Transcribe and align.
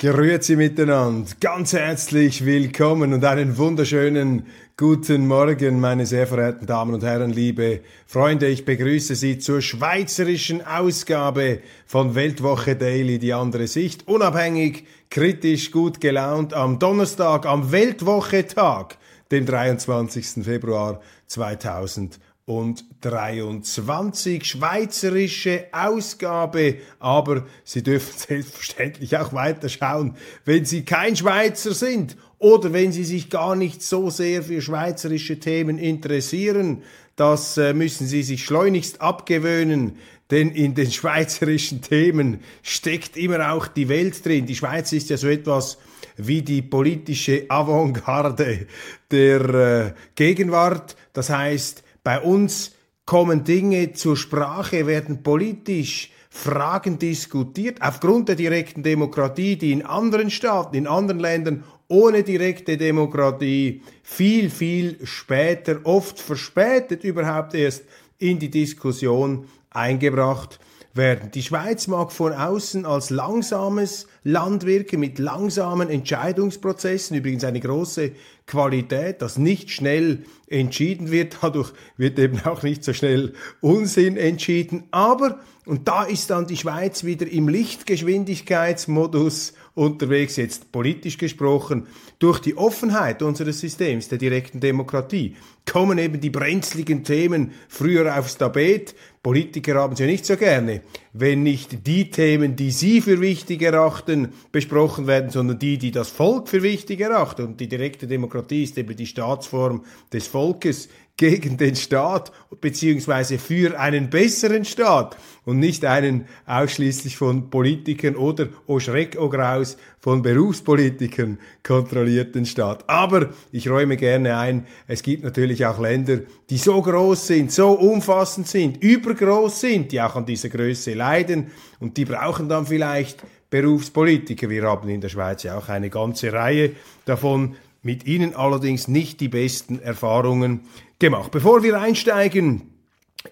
Grüezi 0.00 0.56
miteinander, 0.56 1.30
ganz 1.40 1.74
herzlich 1.74 2.46
willkommen 2.46 3.12
und 3.12 3.22
einen 3.22 3.58
wunderschönen 3.58 4.46
guten 4.74 5.28
Morgen, 5.28 5.78
meine 5.78 6.06
sehr 6.06 6.26
verehrten 6.26 6.64
Damen 6.66 6.94
und 6.94 7.04
Herren, 7.04 7.28
liebe 7.28 7.80
Freunde. 8.06 8.48
Ich 8.48 8.64
begrüße 8.64 9.14
Sie 9.14 9.38
zur 9.38 9.60
schweizerischen 9.60 10.66
Ausgabe 10.66 11.60
von 11.84 12.14
Weltwoche 12.14 12.76
Daily, 12.76 13.18
die 13.18 13.34
andere 13.34 13.66
Sicht. 13.66 14.08
Unabhängig, 14.08 14.86
kritisch, 15.10 15.70
gut 15.70 16.00
gelaunt 16.00 16.54
am 16.54 16.78
Donnerstag, 16.78 17.44
am 17.44 17.70
Weltwochetag, 17.70 18.96
dem 19.30 19.44
23. 19.44 20.42
Februar 20.42 21.02
2020 21.26 22.29
und 22.50 22.84
23 23.02 24.44
schweizerische 24.44 25.66
Ausgabe. 25.70 26.78
Aber 26.98 27.46
Sie 27.62 27.84
dürfen 27.84 28.12
selbstverständlich 28.16 29.16
auch 29.16 29.32
weiterschauen, 29.32 30.16
wenn 30.44 30.64
Sie 30.64 30.84
kein 30.84 31.14
Schweizer 31.14 31.72
sind 31.72 32.16
oder 32.38 32.72
wenn 32.72 32.90
Sie 32.90 33.04
sich 33.04 33.30
gar 33.30 33.54
nicht 33.54 33.84
so 33.84 34.10
sehr 34.10 34.42
für 34.42 34.60
schweizerische 34.60 35.38
Themen 35.38 35.78
interessieren. 35.78 36.82
Das 37.14 37.56
äh, 37.56 37.72
müssen 37.72 38.08
Sie 38.08 38.24
sich 38.24 38.44
schleunigst 38.44 39.00
abgewöhnen, 39.00 39.98
denn 40.32 40.50
in 40.50 40.74
den 40.74 40.90
schweizerischen 40.90 41.82
Themen 41.82 42.40
steckt 42.64 43.16
immer 43.16 43.52
auch 43.52 43.68
die 43.68 43.88
Welt 43.88 44.26
drin. 44.26 44.46
Die 44.46 44.56
Schweiz 44.56 44.92
ist 44.92 45.08
ja 45.10 45.16
so 45.16 45.28
etwas 45.28 45.78
wie 46.16 46.42
die 46.42 46.62
politische 46.62 47.44
Avantgarde 47.48 48.66
der 49.12 49.40
äh, 49.54 49.92
Gegenwart. 50.16 50.96
Das 51.12 51.30
heißt, 51.30 51.84
bei 52.02 52.20
uns 52.20 52.72
kommen 53.04 53.44
Dinge 53.44 53.92
zur 53.92 54.16
Sprache, 54.16 54.86
werden 54.86 55.22
politisch 55.22 56.10
Fragen 56.30 56.98
diskutiert, 56.98 57.82
aufgrund 57.82 58.28
der 58.28 58.36
direkten 58.36 58.84
Demokratie, 58.84 59.56
die 59.56 59.72
in 59.72 59.84
anderen 59.84 60.30
Staaten, 60.30 60.76
in 60.76 60.86
anderen 60.86 61.18
Ländern 61.18 61.64
ohne 61.88 62.22
direkte 62.22 62.76
Demokratie 62.76 63.82
viel, 64.04 64.48
viel 64.48 65.04
später, 65.04 65.80
oft 65.82 66.20
verspätet 66.20 67.02
überhaupt 67.02 67.54
erst 67.54 67.84
in 68.18 68.38
die 68.38 68.50
Diskussion 68.50 69.46
eingebracht 69.70 70.60
werden. 70.94 71.30
Die 71.30 71.42
Schweiz 71.42 71.86
mag 71.86 72.12
von 72.12 72.32
außen 72.32 72.84
als 72.84 73.10
langsames 73.10 74.06
Land 74.24 74.66
wirken, 74.66 75.00
mit 75.00 75.18
langsamen 75.18 75.88
Entscheidungsprozessen, 75.88 77.16
übrigens 77.16 77.44
eine 77.44 77.60
große 77.60 78.12
Qualität, 78.46 79.22
dass 79.22 79.38
nicht 79.38 79.70
schnell 79.70 80.24
entschieden 80.48 81.10
wird, 81.10 81.38
dadurch 81.40 81.72
wird 81.96 82.18
eben 82.18 82.40
auch 82.44 82.62
nicht 82.62 82.82
so 82.82 82.92
schnell 82.92 83.34
Unsinn 83.60 84.16
entschieden, 84.16 84.84
aber, 84.90 85.38
und 85.70 85.86
da 85.86 86.02
ist 86.02 86.30
dann 86.30 86.48
die 86.48 86.56
Schweiz 86.56 87.04
wieder 87.04 87.30
im 87.30 87.46
Lichtgeschwindigkeitsmodus 87.46 89.52
unterwegs, 89.74 90.34
jetzt 90.34 90.72
politisch 90.72 91.16
gesprochen, 91.16 91.86
durch 92.18 92.40
die 92.40 92.56
Offenheit 92.56 93.22
unseres 93.22 93.60
Systems, 93.60 94.08
der 94.08 94.18
direkten 94.18 94.58
Demokratie, 94.58 95.36
kommen 95.70 95.98
eben 95.98 96.20
die 96.20 96.30
brenzligen 96.30 97.04
Themen 97.04 97.52
früher 97.68 98.18
aufs 98.18 98.36
Tapet. 98.36 98.96
Politiker 99.22 99.76
haben 99.76 99.94
sie 99.94 100.06
nicht 100.06 100.26
so 100.26 100.36
gerne, 100.36 100.82
wenn 101.12 101.44
nicht 101.44 101.86
die 101.86 102.10
Themen, 102.10 102.56
die 102.56 102.72
sie 102.72 103.00
für 103.00 103.20
wichtig 103.20 103.62
erachten, 103.62 104.32
besprochen 104.50 105.06
werden, 105.06 105.30
sondern 105.30 105.60
die, 105.60 105.78
die 105.78 105.92
das 105.92 106.10
Volk 106.10 106.48
für 106.48 106.64
wichtig 106.64 106.98
erachtet. 106.98 107.46
Und 107.46 107.60
die 107.60 107.68
direkte 107.68 108.08
Demokratie 108.08 108.64
ist 108.64 108.76
eben 108.76 108.96
die 108.96 109.06
Staatsform 109.06 109.84
des 110.12 110.26
Volkes 110.26 110.88
gegen 111.20 111.58
den 111.58 111.76
Staat 111.76 112.32
beziehungsweise 112.62 113.38
für 113.38 113.78
einen 113.78 114.08
besseren 114.08 114.64
Staat 114.64 115.18
und 115.44 115.58
nicht 115.58 115.84
einen 115.84 116.24
ausschließlich 116.46 117.18
von 117.18 117.50
Politikern 117.50 118.16
oder, 118.16 118.48
oh 118.66 118.80
Schreck, 118.80 119.18
oh 119.20 119.28
Graus, 119.28 119.76
von 119.98 120.22
Berufspolitikern 120.22 121.38
kontrollierten 121.62 122.46
Staat. 122.46 122.88
Aber 122.88 123.28
ich 123.52 123.68
räume 123.68 123.98
gerne 123.98 124.38
ein, 124.38 124.66
es 124.88 125.02
gibt 125.02 125.22
natürlich 125.22 125.66
auch 125.66 125.78
Länder, 125.78 126.20
die 126.48 126.56
so 126.56 126.80
groß 126.80 127.26
sind, 127.26 127.52
so 127.52 127.72
umfassend 127.72 128.48
sind, 128.48 128.82
übergroß 128.82 129.60
sind, 129.60 129.92
die 129.92 130.00
auch 130.00 130.16
an 130.16 130.24
dieser 130.24 130.48
Größe 130.48 130.94
leiden 130.94 131.48
und 131.80 131.98
die 131.98 132.06
brauchen 132.06 132.48
dann 132.48 132.64
vielleicht 132.64 133.22
Berufspolitiker. 133.50 134.48
Wir 134.48 134.62
haben 134.62 134.88
in 134.88 135.02
der 135.02 135.10
Schweiz 135.10 135.42
ja 135.42 135.58
auch 135.58 135.68
eine 135.68 135.90
ganze 135.90 136.32
Reihe 136.32 136.70
davon, 137.04 137.56
mit 137.82 138.06
ihnen 138.06 138.34
allerdings 138.34 138.88
nicht 138.88 139.20
die 139.20 139.28
besten 139.28 139.80
Erfahrungen 139.80 140.60
gemacht. 141.00 141.32
Bevor 141.32 141.64
wir 141.64 141.80
einsteigen 141.80 142.70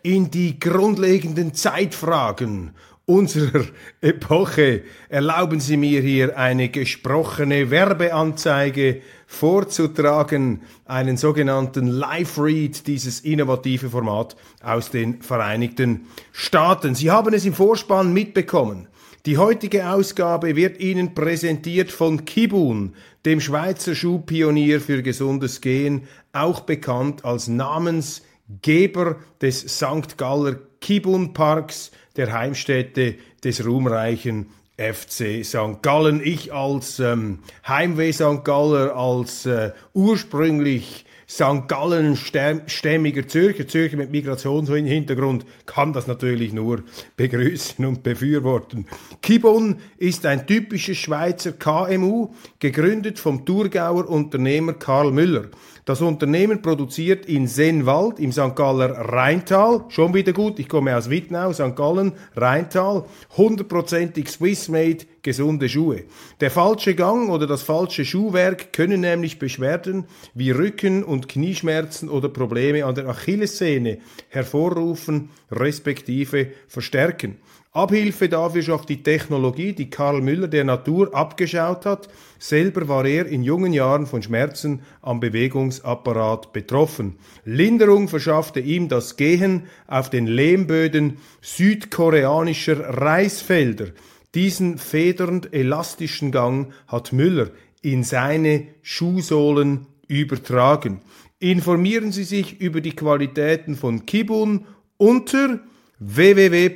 in 0.03 0.31
die 0.31 0.59
grundlegenden 0.59 1.55
Zeitfragen 1.55 2.73
unserer 3.07 3.65
Epoche, 4.01 4.83
erlauben 5.09 5.61
Sie 5.61 5.77
mir 5.77 6.01
hier 6.01 6.37
eine 6.37 6.69
gesprochene 6.69 7.71
Werbeanzeige 7.71 9.01
vorzutragen, 9.27 10.63
einen 10.85 11.17
sogenannten 11.17 11.87
Live-Read, 11.87 12.87
dieses 12.87 13.21
innovative 13.21 13.91
Format 13.91 14.37
aus 14.63 14.91
den 14.91 15.23
Vereinigten 15.23 16.07
Staaten. 16.33 16.95
Sie 16.95 17.11
haben 17.11 17.33
es 17.33 17.47
im 17.47 17.55
Vorspann 17.55 18.13
mitbekommen. 18.13 18.89
Die 19.27 19.37
heutige 19.37 19.91
Ausgabe 19.91 20.57
wird 20.57 20.81
Ihnen 20.81 21.15
präsentiert 21.15 21.91
von 21.91 22.25
Kibun, 22.25 22.95
dem 23.29 23.41
Schweizer 23.43 23.95
Schuhpionier 23.95 24.81
für 24.81 25.03
gesundes 25.03 25.61
Gehen, 25.61 26.09
auch 26.33 26.61
bekannt 26.61 27.27
als 27.27 27.47
Namensgeber 27.47 29.17
des 29.43 29.61
St. 29.61 30.17
Galler 30.17 30.57
Kibun 30.81 31.35
Parks, 31.35 31.91
der 32.17 32.33
Heimstätte 32.33 33.17
des 33.45 33.67
ruhmreichen 33.67 34.47
FC 34.79 35.45
St. 35.45 35.83
Gallen. 35.83 36.23
Ich 36.25 36.55
als 36.55 37.01
ähm, 37.01 37.41
Heimweh 37.67 38.13
St. 38.13 38.45
Galler, 38.45 38.97
als 38.97 39.45
äh, 39.45 39.73
ursprünglich 39.93 41.05
St. 41.31 41.69
Gallen 41.69 42.17
stämmiger 42.17 43.29
Zürcher, 43.29 43.69
Zürcher 43.69 43.99
mit 43.99 44.11
Migrationshintergrund, 44.11 45.45
kann 45.67 45.93
das 45.93 46.07
natürlich 46.07 46.55
nur 46.55 46.83
begrüßen 47.19 47.85
und 47.85 48.03
befürworten. 48.03 48.87
Kibon 49.21 49.77
ist 49.99 50.25
ein 50.25 50.47
typisches 50.47 50.97
Schweizer 50.97 51.53
KMU, 51.53 52.31
gegründet 52.61 53.19
vom 53.19 53.45
Thurgauer 53.45 54.09
Unternehmer 54.09 54.73
Karl 54.73 55.13
Müller. 55.13 55.49
Das 55.89 56.03
Unternehmen 56.03 56.61
produziert 56.61 57.25
in 57.25 57.47
Sennwald 57.47 58.21
im 58.21 58.31
St. 58.31 58.55
Galler 58.55 58.91
Rheintal, 58.91 59.87
schon 59.89 60.13
wieder 60.13 60.35
gut, 60.35 60.59
ich 60.59 60.69
komme 60.69 60.95
aus 60.95 61.09
Wittnau, 61.09 61.51
St. 61.55 61.75
Gallen, 61.75 62.13
Rheintal, 62.37 63.07
hundertprozentig 63.39 64.29
Swiss-made 64.29 65.07
gesunde 65.23 65.67
Schuhe. 65.67 66.05
Der 66.43 66.51
falsche 66.51 66.95
Gang 66.95 67.31
oder 67.31 67.47
das 67.47 67.63
falsche 67.63 68.05
Schuhwerk 68.05 68.75
können 68.75 69.01
nämlich 69.01 69.39
Beschwerden 69.39 70.05
wie 70.35 70.51
Rücken- 70.51 71.05
und 71.05 71.27
Knieschmerzen 71.27 72.11
oder 72.11 72.29
Probleme 72.29 72.85
an 72.85 72.95
der 72.95 73.09
Achillessehne 73.09 73.97
hervorrufen, 74.29 75.31
respektive 75.51 76.49
verstärken. 76.67 77.39
Abhilfe 77.73 78.31
dafür 78.31 78.63
schafft 78.63 78.89
die 78.89 79.03
Technologie, 79.03 79.75
die 79.75 79.91
Karl 79.91 80.23
Müller 80.23 80.49
der 80.49 80.65
Natur 80.65 81.15
abgeschaut 81.15 81.85
hat. 81.85 82.09
Selber 82.39 82.89
war 82.89 83.05
er 83.05 83.27
in 83.27 83.43
jungen 83.43 83.75
Jahren 83.75 84.07
von 84.07 84.23
Schmerzen 84.23 84.81
am 85.03 85.21
Bewegungsapparat 85.21 86.55
betroffen. 86.55 87.17
Linderung 87.45 88.09
verschaffte 88.09 88.61
ihm 88.61 88.89
das 88.89 89.17
Gehen 89.17 89.65
auf 89.87 90.09
den 90.09 90.27
Lehmböden 90.27 91.19
südkoreanischer 91.43 92.81
Reisfelder. 93.01 93.89
Diesen 94.35 94.79
federnd 94.79 95.53
elastischen 95.53 96.33
Gang 96.33 96.73
hat 96.87 97.13
Müller 97.13 97.51
in 97.83 98.03
seine 98.03 98.67
Schuhsohlen 98.83 99.87
übertragen. 100.07 101.03
Informieren 101.39 102.13
Sie 102.13 102.25
sich 102.25 102.61
über 102.61 102.81
die 102.81 102.97
Qualitäten 102.97 103.77
von 103.77 104.07
Kibun 104.07 104.67
unter 104.97 105.61
www 105.99 106.71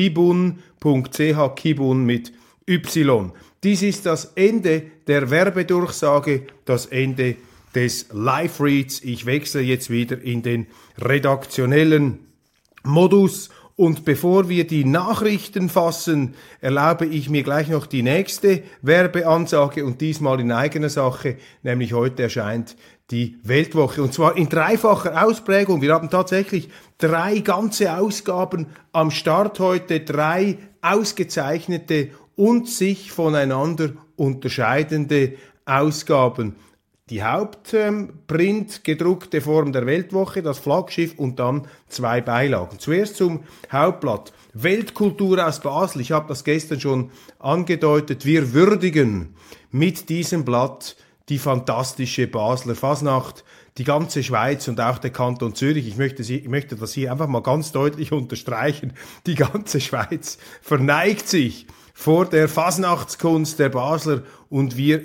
Kibun 1.55 2.05
mit 2.05 2.32
Y. 2.69 3.32
Dies 3.62 3.82
ist 3.82 4.06
das 4.06 4.32
Ende 4.34 4.82
der 5.06 5.31
Werbedurchsage, 5.31 6.49
das 6.64 6.87
Ende 6.87 7.37
des 7.76 8.08
Live-Reads. 8.12 9.05
Ich 9.05 9.25
wechsle 9.26 9.61
jetzt 9.61 9.88
wieder 9.88 10.20
in 10.20 10.43
den 10.43 10.67
redaktionellen 10.99 12.19
Modus 12.82 13.50
und 13.76 14.05
bevor 14.05 14.49
wir 14.49 14.67
die 14.67 14.84
Nachrichten 14.87 15.69
fassen, 15.69 16.34
erlaube 16.62 17.05
ich 17.06 17.29
mir 17.29 17.43
gleich 17.43 17.69
noch 17.69 17.87
die 17.87 18.02
nächste 18.02 18.62
Werbeansage 18.82 19.84
und 19.84 20.00
diesmal 20.00 20.40
in 20.40 20.50
eigener 20.50 20.88
Sache, 20.88 21.37
nämlich 21.62 21.93
heute 21.93 22.25
erscheint 22.25 22.75
die 23.11 23.38
Weltwoche 23.43 24.03
und 24.03 24.12
zwar 24.12 24.37
in 24.37 24.49
dreifacher 24.49 25.25
Ausprägung. 25.25 25.81
Wir 25.81 25.94
haben 25.94 26.11
tatsächlich 26.11 26.69
drei 26.99 27.38
ganze 27.38 27.97
Ausgaben 27.97 28.67
am 28.93 29.11
Start 29.11 29.61
heute, 29.61 30.00
drei 30.00 30.58
ausgezeichnete 30.82 32.11
und 32.35 32.69
sich 32.69 33.12
voneinander 33.12 33.91
unterscheidende 34.17 35.35
Ausgaben 35.64 36.56
die 37.08 37.23
Hauptprint 37.23 38.82
gedruckte 38.82 39.41
Form 39.41 39.73
der 39.73 39.87
Weltwoche, 39.87 40.43
das 40.43 40.58
Flaggschiff 40.58 41.17
und 41.17 41.38
dann 41.38 41.69
zwei 41.88 42.20
Beilagen. 42.20 42.81
Zuerst 42.81 43.17
zum 43.17 43.44
Hauptblatt. 43.70 44.32
Weltkultur 44.55 45.47
aus 45.47 45.61
Basel. 45.61 46.00
Ich 46.00 46.11
habe 46.11 46.26
das 46.29 46.43
gestern 46.43 46.81
schon 46.81 47.11
angedeutet. 47.38 48.26
Wir 48.26 48.53
würdigen 48.53 49.37
mit 49.70 50.08
diesem 50.08 50.44
Blatt 50.44 50.97
die 51.28 51.38
fantastische 51.38 52.26
Basler 52.26 52.75
Fasnacht, 52.75 53.44
die 53.78 53.84
ganze 53.84 54.23
Schweiz 54.23 54.69
und 54.69 54.81
auch 54.81 54.99
der 54.99 55.11
Kanton 55.11 55.55
Zürich. 55.55 55.87
Ich 55.87 55.96
möchte, 55.96 56.23
Sie, 56.25 56.37
ich 56.37 56.49
möchte 56.49 56.76
das 56.76 56.93
hier 56.93 57.11
einfach 57.11 57.26
mal 57.26 57.43
ganz 57.43 57.73
deutlich 57.73 58.12
unterstreichen. 58.12 58.93
Die 59.26 59.34
ganze 59.34 59.81
Schweiz 59.81 60.38
verneigt 60.62 61.28
sich 61.28 61.67
vor 61.93 62.26
der 62.26 62.49
Fasnachtskunst 62.49 63.58
der 63.58 63.70
Basler 63.70 64.23
und 64.49 64.76
wir 64.76 65.02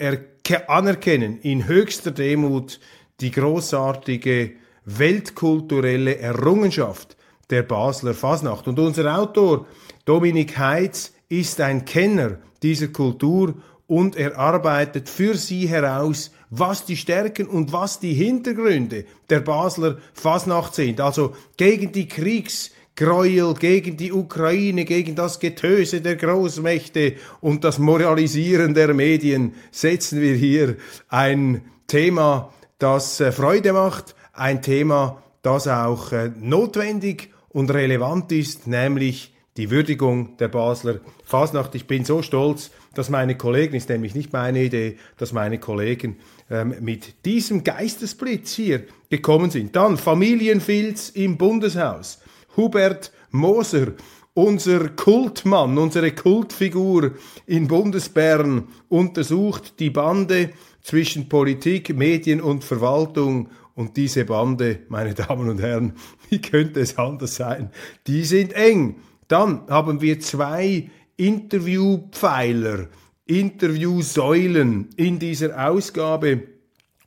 anerkennen 0.67 1.39
in 1.39 1.67
höchster 1.67 2.11
Demut 2.11 2.79
die 3.19 3.31
großartige 3.31 4.51
weltkulturelle 4.85 6.17
Errungenschaft 6.17 7.15
der 7.49 7.63
Basler 7.63 8.13
Fasnacht. 8.13 8.67
Und 8.67 8.79
unser 8.79 9.17
Autor 9.17 9.67
Dominik 10.05 10.57
Heitz 10.57 11.13
ist 11.29 11.61
ein 11.61 11.85
Kenner 11.85 12.39
dieser 12.63 12.87
Kultur 12.87 13.55
und 13.91 14.15
er 14.15 14.39
arbeitet 14.39 15.09
für 15.09 15.35
sie 15.35 15.67
heraus, 15.67 16.31
was 16.49 16.85
die 16.85 16.95
Stärken 16.95 17.47
und 17.47 17.73
was 17.73 17.99
die 17.99 18.13
Hintergründe 18.13 19.03
der 19.29 19.41
Basler 19.41 19.97
Fasnacht 20.13 20.75
sind. 20.75 21.01
Also 21.01 21.35
gegen 21.57 21.91
die 21.91 22.07
Kriegs 22.07 22.71
Gräuel 22.95 23.53
gegen 23.53 23.97
die 23.97 24.13
Ukraine, 24.13 24.85
gegen 24.85 25.15
das 25.15 25.41
Getöse 25.41 25.99
der 25.99 26.15
Großmächte 26.15 27.15
und 27.41 27.65
das 27.65 27.79
Moralisieren 27.79 28.73
der 28.73 28.93
Medien 28.93 29.55
setzen 29.71 30.21
wir 30.21 30.35
hier 30.35 30.77
ein 31.09 31.61
Thema, 31.87 32.53
das 32.79 33.19
äh, 33.19 33.33
Freude 33.33 33.73
macht, 33.73 34.15
ein 34.31 34.61
Thema, 34.61 35.21
das 35.41 35.67
auch 35.67 36.13
äh, 36.13 36.31
notwendig 36.39 37.33
und 37.49 37.71
relevant 37.71 38.31
ist, 38.31 38.67
nämlich 38.67 39.33
die 39.61 39.69
Würdigung 39.69 40.37
der 40.37 40.47
Basler 40.47 41.01
Fasnacht. 41.23 41.75
Ich 41.75 41.85
bin 41.85 42.03
so 42.03 42.23
stolz, 42.23 42.71
dass 42.95 43.11
meine 43.11 43.37
Kollegen, 43.37 43.75
ist 43.75 43.89
nämlich 43.89 44.15
nicht 44.15 44.33
meine 44.33 44.63
Idee, 44.63 44.97
dass 45.17 45.33
meine 45.33 45.59
Kollegen 45.59 46.17
ähm, 46.49 46.73
mit 46.79 47.25
diesem 47.25 47.63
Geistesblitz 47.63 48.55
hier 48.55 48.85
gekommen 49.11 49.51
sind. 49.51 49.75
Dann 49.75 49.97
Familienfilz 49.97 51.09
im 51.09 51.37
Bundeshaus. 51.37 52.21
Hubert 52.57 53.11
Moser, 53.29 53.89
unser 54.33 54.89
Kultmann, 54.89 55.77
unsere 55.77 56.11
Kultfigur 56.11 57.11
in 57.45 57.67
Bundesbern, 57.67 58.67
untersucht 58.89 59.79
die 59.79 59.91
Bande 59.91 60.53
zwischen 60.81 61.29
Politik, 61.29 61.95
Medien 61.95 62.41
und 62.41 62.63
Verwaltung. 62.63 63.49
Und 63.75 63.95
diese 63.95 64.25
Bande, 64.25 64.79
meine 64.89 65.13
Damen 65.13 65.49
und 65.49 65.61
Herren, 65.61 65.93
wie 66.29 66.41
könnte 66.41 66.79
es 66.79 66.97
anders 66.97 67.35
sein? 67.35 67.69
Die 68.07 68.23
sind 68.23 68.53
eng. 68.53 68.95
Dann 69.31 69.61
haben 69.69 70.01
wir 70.01 70.19
zwei 70.19 70.89
Interviewpfeiler, 71.15 72.89
Interviewsäulen 73.25 74.89
in 74.97 75.19
dieser 75.19 75.69
Ausgabe 75.69 76.41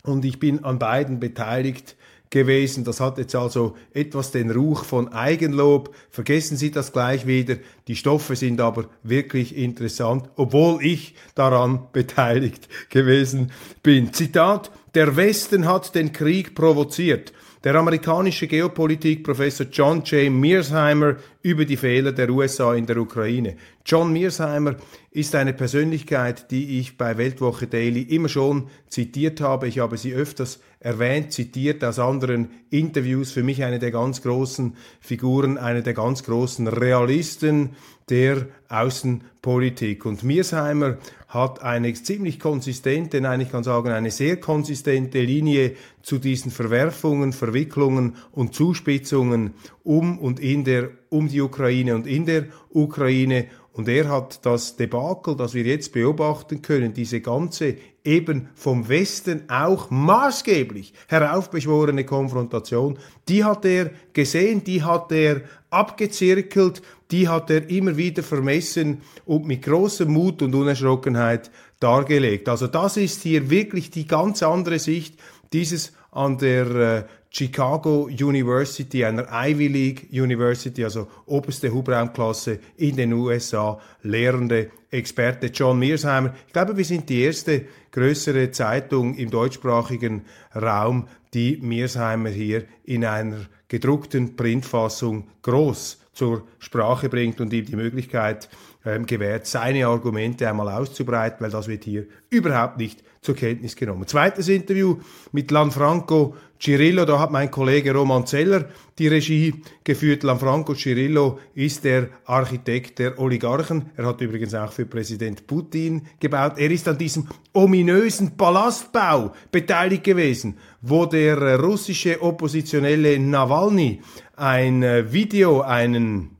und 0.04 0.24
ich 0.24 0.38
bin 0.38 0.64
an 0.64 0.78
beiden 0.78 1.20
beteiligt 1.20 1.96
gewesen. 2.30 2.82
Das 2.84 3.00
hat 3.00 3.18
jetzt 3.18 3.34
also 3.34 3.76
etwas 3.92 4.30
den 4.30 4.50
Ruch 4.50 4.84
von 4.84 5.12
Eigenlob. 5.12 5.94
Vergessen 6.08 6.56
Sie 6.56 6.70
das 6.70 6.92
gleich 6.92 7.26
wieder. 7.26 7.56
Die 7.88 7.96
Stoffe 7.96 8.36
sind 8.36 8.58
aber 8.58 8.86
wirklich 9.02 9.54
interessant, 9.54 10.30
obwohl 10.36 10.82
ich 10.82 11.16
daran 11.34 11.88
beteiligt 11.92 12.70
gewesen 12.88 13.52
bin. 13.82 14.14
Zitat, 14.14 14.70
der 14.94 15.16
Westen 15.16 15.66
hat 15.66 15.94
den 15.94 16.12
Krieg 16.12 16.54
provoziert. 16.54 17.34
Der 17.64 17.76
amerikanische 17.76 18.46
Geopolitikprofessor 18.46 19.68
John 19.72 20.02
J. 20.02 20.30
Mearsheimer 20.30 21.16
über 21.40 21.64
die 21.64 21.78
Fehler 21.78 22.12
der 22.12 22.28
USA 22.28 22.74
in 22.74 22.84
der 22.84 22.98
Ukraine. 22.98 23.56
John 23.86 24.12
Mearsheimer 24.12 24.76
ist 25.10 25.34
eine 25.34 25.54
Persönlichkeit, 25.54 26.50
die 26.50 26.78
ich 26.78 26.98
bei 26.98 27.16
Weltwoche 27.16 27.66
Daily 27.66 28.02
immer 28.02 28.28
schon 28.28 28.68
zitiert 28.88 29.40
habe. 29.40 29.66
Ich 29.66 29.78
habe 29.78 29.96
sie 29.96 30.12
öfters 30.12 30.60
erwähnt, 30.78 31.32
zitiert 31.32 31.82
aus 31.82 31.98
anderen 31.98 32.50
Interviews. 32.68 33.32
Für 33.32 33.42
mich 33.42 33.64
eine 33.64 33.78
der 33.78 33.92
ganz 33.92 34.20
großen 34.20 34.76
Figuren, 35.00 35.56
eine 35.56 35.82
der 35.82 35.94
ganz 35.94 36.22
großen 36.22 36.68
Realisten 36.68 37.70
der 38.10 38.46
Außenpolitik. 38.68 40.04
Und 40.04 40.22
Mearsheimer 40.22 40.98
hat 41.34 41.62
eine 41.62 41.92
ziemlich 41.92 42.38
konsistente, 42.38 43.20
nein, 43.20 43.40
ich 43.40 43.50
kann 43.50 43.64
sagen, 43.64 43.90
eine 43.90 44.12
sehr 44.12 44.38
konsistente 44.38 45.20
Linie 45.20 45.74
zu 46.00 46.18
diesen 46.18 46.52
Verwerfungen, 46.52 47.32
Verwicklungen 47.32 48.16
und 48.30 48.54
Zuspitzungen 48.54 49.54
um 49.82 50.18
und 50.18 50.38
in 50.38 50.64
der, 50.64 50.90
um 51.10 51.28
die 51.28 51.40
Ukraine 51.40 51.96
und 51.96 52.06
in 52.06 52.24
der 52.24 52.46
Ukraine. 52.70 53.46
Und 53.72 53.88
er 53.88 54.08
hat 54.08 54.46
das 54.46 54.76
Debakel, 54.76 55.34
das 55.34 55.52
wir 55.52 55.64
jetzt 55.64 55.92
beobachten 55.92 56.62
können, 56.62 56.94
diese 56.94 57.20
ganze 57.20 57.76
eben 58.04 58.48
vom 58.54 58.88
Westen 58.88 59.48
auch 59.48 59.90
maßgeblich 59.90 60.94
heraufbeschworene 61.08 62.04
Konfrontation, 62.04 62.98
die 63.28 63.42
hat 63.42 63.64
er 63.64 63.90
gesehen, 64.12 64.62
die 64.62 64.84
hat 64.84 65.10
er 65.10 65.42
abgezirkelt, 65.70 66.82
die 67.14 67.28
hat 67.28 67.48
er 67.48 67.70
immer 67.70 67.96
wieder 67.96 68.24
vermessen 68.24 69.00
und 69.24 69.46
mit 69.46 69.62
großem 69.62 70.12
Mut 70.12 70.42
und 70.42 70.52
Unerschrockenheit 70.52 71.48
dargelegt. 71.78 72.48
Also 72.48 72.66
das 72.66 72.96
ist 72.96 73.22
hier 73.22 73.50
wirklich 73.50 73.92
die 73.92 74.04
ganz 74.04 74.42
andere 74.42 74.80
Sicht 74.80 75.14
dieses 75.52 75.92
an 76.10 76.38
der 76.38 76.66
äh, 76.74 77.04
Chicago 77.30 78.06
University, 78.06 79.04
einer 79.04 79.28
Ivy 79.30 79.68
League 79.68 80.08
University, 80.10 80.82
also 80.82 81.06
oberste 81.26 81.72
Hubraumklasse 81.72 82.58
in 82.78 82.96
den 82.96 83.12
USA, 83.12 83.78
lehrende 84.02 84.70
Experte 84.90 85.46
John 85.46 85.78
Mearsheimer. 85.78 86.34
Ich 86.48 86.52
glaube, 86.52 86.76
wir 86.76 86.84
sind 86.84 87.08
die 87.08 87.22
erste 87.22 87.66
größere 87.92 88.50
Zeitung 88.50 89.14
im 89.14 89.30
deutschsprachigen 89.30 90.24
Raum, 90.52 91.06
die 91.32 91.58
Mearsheimer 91.62 92.30
hier 92.30 92.64
in 92.84 93.04
einer 93.04 93.46
gedruckten 93.68 94.34
Printfassung 94.34 95.28
groß 95.42 96.03
zur 96.14 96.46
Sprache 96.58 97.08
bringt 97.08 97.40
und 97.40 97.52
ihm 97.52 97.66
die 97.66 97.76
Möglichkeit 97.76 98.48
ähm, 98.84 99.06
gewährt, 99.06 99.46
seine 99.46 99.86
Argumente 99.86 100.48
einmal 100.48 100.68
auszubreiten, 100.68 101.38
weil 101.40 101.50
das 101.50 101.68
wird 101.68 101.84
hier 101.84 102.06
überhaupt 102.30 102.78
nicht 102.78 103.02
zur 103.24 103.34
Kenntnis 103.34 103.74
genommen. 103.74 104.06
Zweites 104.06 104.48
Interview 104.48 104.98
mit 105.32 105.50
Lanfranco 105.50 106.36
Cirillo, 106.60 107.04
da 107.04 107.18
hat 107.18 107.30
mein 107.30 107.50
Kollege 107.50 107.92
Roman 107.92 108.26
Zeller 108.26 108.68
die 108.98 109.08
Regie 109.08 109.54
geführt. 109.82 110.22
Lanfranco 110.22 110.74
Cirillo 110.74 111.38
ist 111.54 111.84
der 111.84 112.08
Architekt 112.26 112.98
der 112.98 113.18
Oligarchen. 113.18 113.90
Er 113.96 114.06
hat 114.06 114.20
übrigens 114.20 114.54
auch 114.54 114.72
für 114.72 114.86
Präsident 114.86 115.46
Putin 115.46 116.02
gebaut. 116.20 116.54
Er 116.58 116.70
ist 116.70 116.86
an 116.86 116.98
diesem 116.98 117.26
ominösen 117.52 118.36
Palastbau 118.36 119.32
beteiligt 119.50 120.04
gewesen, 120.04 120.58
wo 120.82 121.06
der 121.06 121.58
russische 121.58 122.20
Oppositionelle 122.22 123.18
Nawalny 123.18 124.00
ein 124.36 124.82
äh, 124.82 125.12
Video, 125.12 125.62
einen 125.62 126.30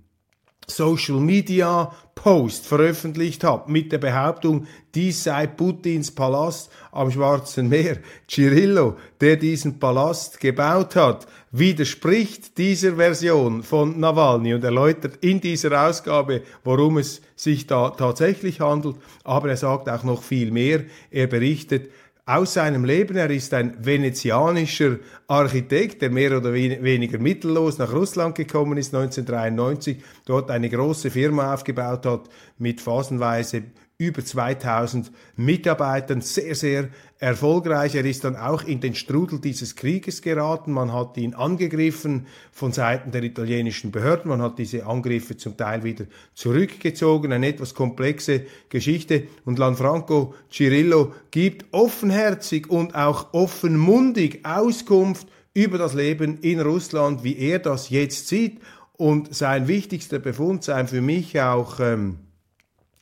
Social 0.66 1.20
Media 1.20 1.92
Post 2.14 2.66
veröffentlicht 2.66 3.44
hat 3.44 3.68
mit 3.68 3.92
der 3.92 3.98
Behauptung, 3.98 4.66
dies 4.94 5.24
sei 5.24 5.46
Putins 5.46 6.10
Palast 6.10 6.70
am 6.92 7.10
Schwarzen 7.10 7.68
Meer. 7.68 7.98
Cirillo, 8.28 8.96
der 9.20 9.36
diesen 9.36 9.78
Palast 9.78 10.40
gebaut 10.40 10.96
hat, 10.96 11.26
widerspricht 11.50 12.56
dieser 12.56 12.96
Version 12.96 13.62
von 13.62 13.98
Nawalny 13.98 14.54
und 14.54 14.64
erläutert 14.64 15.18
in 15.22 15.40
dieser 15.40 15.88
Ausgabe, 15.88 16.42
worum 16.62 16.98
es 16.98 17.20
sich 17.36 17.66
da 17.66 17.90
tatsächlich 17.90 18.60
handelt. 18.60 18.96
Aber 19.24 19.50
er 19.50 19.56
sagt 19.56 19.88
auch 19.88 20.04
noch 20.04 20.22
viel 20.22 20.50
mehr. 20.50 20.84
Er 21.10 21.26
berichtet, 21.26 21.90
aus 22.26 22.54
seinem 22.54 22.84
Leben. 22.84 23.16
Er 23.16 23.30
ist 23.30 23.52
ein 23.52 23.76
venezianischer 23.84 24.98
Architekt, 25.26 26.02
der 26.02 26.10
mehr 26.10 26.36
oder 26.36 26.52
weniger 26.52 27.18
mittellos 27.18 27.78
nach 27.78 27.92
Russland 27.92 28.34
gekommen 28.34 28.78
ist 28.78 28.94
1993, 28.94 30.02
dort 30.24 30.50
eine 30.50 30.70
große 30.70 31.10
Firma 31.10 31.52
aufgebaut 31.52 32.06
hat 32.06 32.28
mit 32.58 32.80
phasenweise 32.80 33.64
über 33.96 34.24
2000 34.24 35.12
Mitarbeitern, 35.36 36.20
sehr, 36.20 36.56
sehr 36.56 36.88
erfolgreich. 37.18 37.94
Er 37.94 38.04
ist 38.04 38.24
dann 38.24 38.34
auch 38.34 38.64
in 38.64 38.80
den 38.80 38.96
Strudel 38.96 39.40
dieses 39.40 39.76
Krieges 39.76 40.20
geraten. 40.20 40.72
Man 40.72 40.92
hat 40.92 41.16
ihn 41.16 41.34
angegriffen 41.34 42.26
von 42.50 42.72
Seiten 42.72 43.12
der 43.12 43.22
italienischen 43.22 43.92
Behörden. 43.92 44.30
Man 44.30 44.42
hat 44.42 44.58
diese 44.58 44.86
Angriffe 44.86 45.36
zum 45.36 45.56
Teil 45.56 45.84
wieder 45.84 46.06
zurückgezogen. 46.34 47.32
Eine 47.32 47.48
etwas 47.48 47.74
komplexe 47.74 48.42
Geschichte. 48.68 49.28
Und 49.44 49.60
Lanfranco 49.60 50.34
Cirillo 50.50 51.12
gibt 51.30 51.66
offenherzig 51.72 52.68
und 52.68 52.96
auch 52.96 53.32
offenmundig 53.32 54.44
Auskunft 54.44 55.28
über 55.54 55.78
das 55.78 55.94
Leben 55.94 56.38
in 56.40 56.60
Russland, 56.60 57.22
wie 57.22 57.38
er 57.38 57.60
das 57.60 57.90
jetzt 57.90 58.26
sieht. 58.26 58.60
Und 58.96 59.32
sein 59.32 59.68
wichtigster 59.68 60.18
Befund 60.18 60.64
sein 60.64 60.88
für 60.88 61.00
mich 61.00 61.40
auch 61.40 61.78
ähm, 61.78 62.18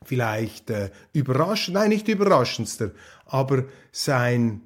vielleicht 0.04 0.70
äh, 0.70 0.90
überraschend, 1.12 1.74
nein, 1.74 1.90
nicht 1.90 2.08
überraschendster, 2.08 2.90
aber 3.26 3.64
sein 3.90 4.62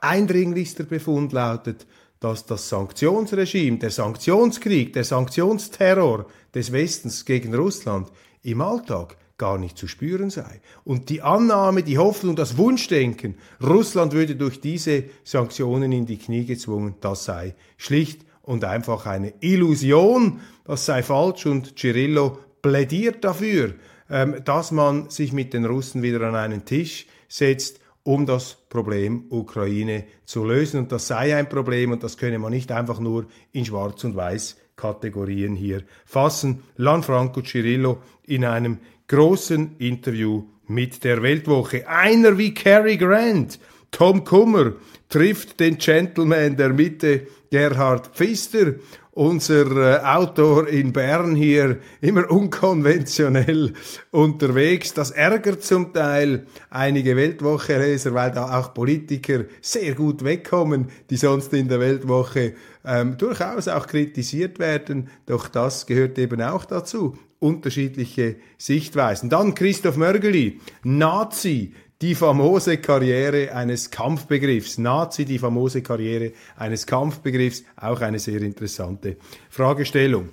eindringlichster 0.00 0.84
Befund 0.84 1.32
lautet, 1.32 1.86
dass 2.20 2.46
das 2.46 2.68
Sanktionsregime, 2.68 3.78
der 3.78 3.90
Sanktionskrieg, 3.90 4.92
der 4.92 5.04
Sanktionsterror 5.04 6.26
des 6.54 6.72
Westens 6.72 7.24
gegen 7.24 7.54
Russland 7.54 8.10
im 8.42 8.60
Alltag 8.60 9.16
gar 9.36 9.58
nicht 9.58 9.76
zu 9.76 9.88
spüren 9.88 10.30
sei. 10.30 10.60
Und 10.84 11.10
die 11.10 11.22
Annahme, 11.22 11.82
die 11.82 11.98
Hoffnung, 11.98 12.36
das 12.36 12.56
Wunschdenken, 12.56 13.34
Russland 13.62 14.12
würde 14.12 14.36
durch 14.36 14.60
diese 14.60 15.04
Sanktionen 15.24 15.92
in 15.92 16.06
die 16.06 16.18
Knie 16.18 16.44
gezwungen, 16.44 16.94
das 17.00 17.24
sei 17.24 17.54
schlicht 17.76 18.24
und 18.42 18.64
einfach 18.64 19.06
eine 19.06 19.34
Illusion, 19.40 20.40
das 20.64 20.86
sei 20.86 21.02
falsch 21.02 21.46
und 21.46 21.78
Cirillo 21.78 22.38
plädiert 22.62 23.24
dafür, 23.24 23.74
dass 24.08 24.70
man 24.70 25.08
sich 25.10 25.32
mit 25.32 25.54
den 25.54 25.64
Russen 25.64 26.02
wieder 26.02 26.20
an 26.22 26.34
einen 26.34 26.64
Tisch 26.64 27.06
setzt, 27.28 27.80
um 28.02 28.26
das 28.26 28.58
Problem 28.68 29.24
Ukraine 29.30 30.04
zu 30.24 30.44
lösen. 30.44 30.80
Und 30.80 30.92
das 30.92 31.08
sei 31.08 31.34
ein 31.36 31.48
Problem 31.48 31.90
und 31.90 32.02
das 32.02 32.16
könne 32.16 32.38
man 32.38 32.52
nicht 32.52 32.70
einfach 32.70 33.00
nur 33.00 33.26
in 33.52 33.64
Schwarz 33.64 34.04
und 34.04 34.14
Weiß 34.14 34.56
Kategorien 34.76 35.56
hier 35.56 35.82
fassen. 36.04 36.62
Lanfranco 36.76 37.40
Cirillo 37.42 38.02
in 38.24 38.44
einem 38.44 38.78
großen 39.08 39.76
Interview 39.78 40.44
mit 40.66 41.04
der 41.04 41.22
Weltwoche. 41.22 41.88
Einer 41.88 42.36
wie 42.38 42.54
Cary 42.54 42.96
Grant, 42.96 43.58
Tom 43.90 44.24
Kummer, 44.24 44.72
trifft 45.08 45.60
den 45.60 45.78
Gentleman 45.78 46.56
der 46.56 46.70
Mitte, 46.70 47.26
Gerhard 47.50 48.08
Pfister 48.16 48.74
unser 49.14 49.70
äh, 49.76 50.04
Autor 50.04 50.68
in 50.68 50.92
Bern 50.92 51.36
hier 51.36 51.78
immer 52.00 52.30
unkonventionell 52.30 53.72
unterwegs. 54.10 54.92
Das 54.92 55.12
ärgert 55.12 55.62
zum 55.62 55.92
Teil 55.92 56.46
einige 56.70 57.16
Weltwoche-Leser, 57.16 58.12
weil 58.14 58.32
da 58.32 58.58
auch 58.58 58.74
Politiker 58.74 59.44
sehr 59.60 59.94
gut 59.94 60.24
wegkommen, 60.24 60.88
die 61.10 61.16
sonst 61.16 61.52
in 61.52 61.68
der 61.68 61.80
Weltwoche 61.80 62.54
ähm, 62.84 63.16
durchaus 63.16 63.68
auch 63.68 63.86
kritisiert 63.86 64.58
werden. 64.58 65.08
Doch 65.26 65.48
das 65.48 65.86
gehört 65.86 66.18
eben 66.18 66.42
auch 66.42 66.64
dazu 66.64 67.16
unterschiedliche 67.38 68.36
Sichtweisen. 68.56 69.28
Dann 69.28 69.54
Christoph 69.54 69.98
Mörgeli, 69.98 70.60
Nazi, 70.82 71.74
die 72.04 72.14
famose 72.14 72.76
Karriere 72.76 73.54
eines 73.54 73.90
Kampfbegriffs. 73.90 74.76
Nazi, 74.76 75.24
die 75.24 75.38
famose 75.38 75.80
Karriere 75.80 76.32
eines 76.54 76.86
Kampfbegriffs. 76.86 77.64
Auch 77.76 78.02
eine 78.02 78.18
sehr 78.18 78.42
interessante 78.42 79.16
Fragestellung. 79.48 80.28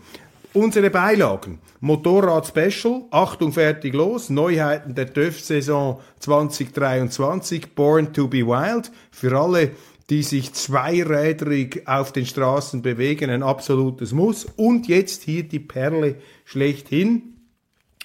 Unsere 0.52 0.90
Beilagen. 0.90 1.60
Motorrad 1.80 2.46
Special, 2.46 3.04
Achtung, 3.10 3.54
fertig, 3.54 3.94
los. 3.94 4.30
Neuheiten 4.30 4.96
der 4.96 5.14
TÜV-Saison 5.14 6.02
2023, 6.20 7.74
Born 7.74 8.12
to 8.12 8.28
be 8.28 8.46
Wild. 8.46 8.92
Für 9.10 9.40
alle, 9.40 9.72
die 10.10 10.24
sich 10.24 10.52
zweirädrig 10.52 11.88
auf 11.88 12.12
den 12.12 12.26
Straßen 12.26 12.82
bewegen, 12.82 13.30
ein 13.30 13.44
absolutes 13.44 14.12
Muss. 14.12 14.44
Und 14.58 14.90
jetzt 14.90 15.24
hier 15.24 15.44
die 15.44 15.62
Perle 15.62 16.18
schlechthin 16.44 17.38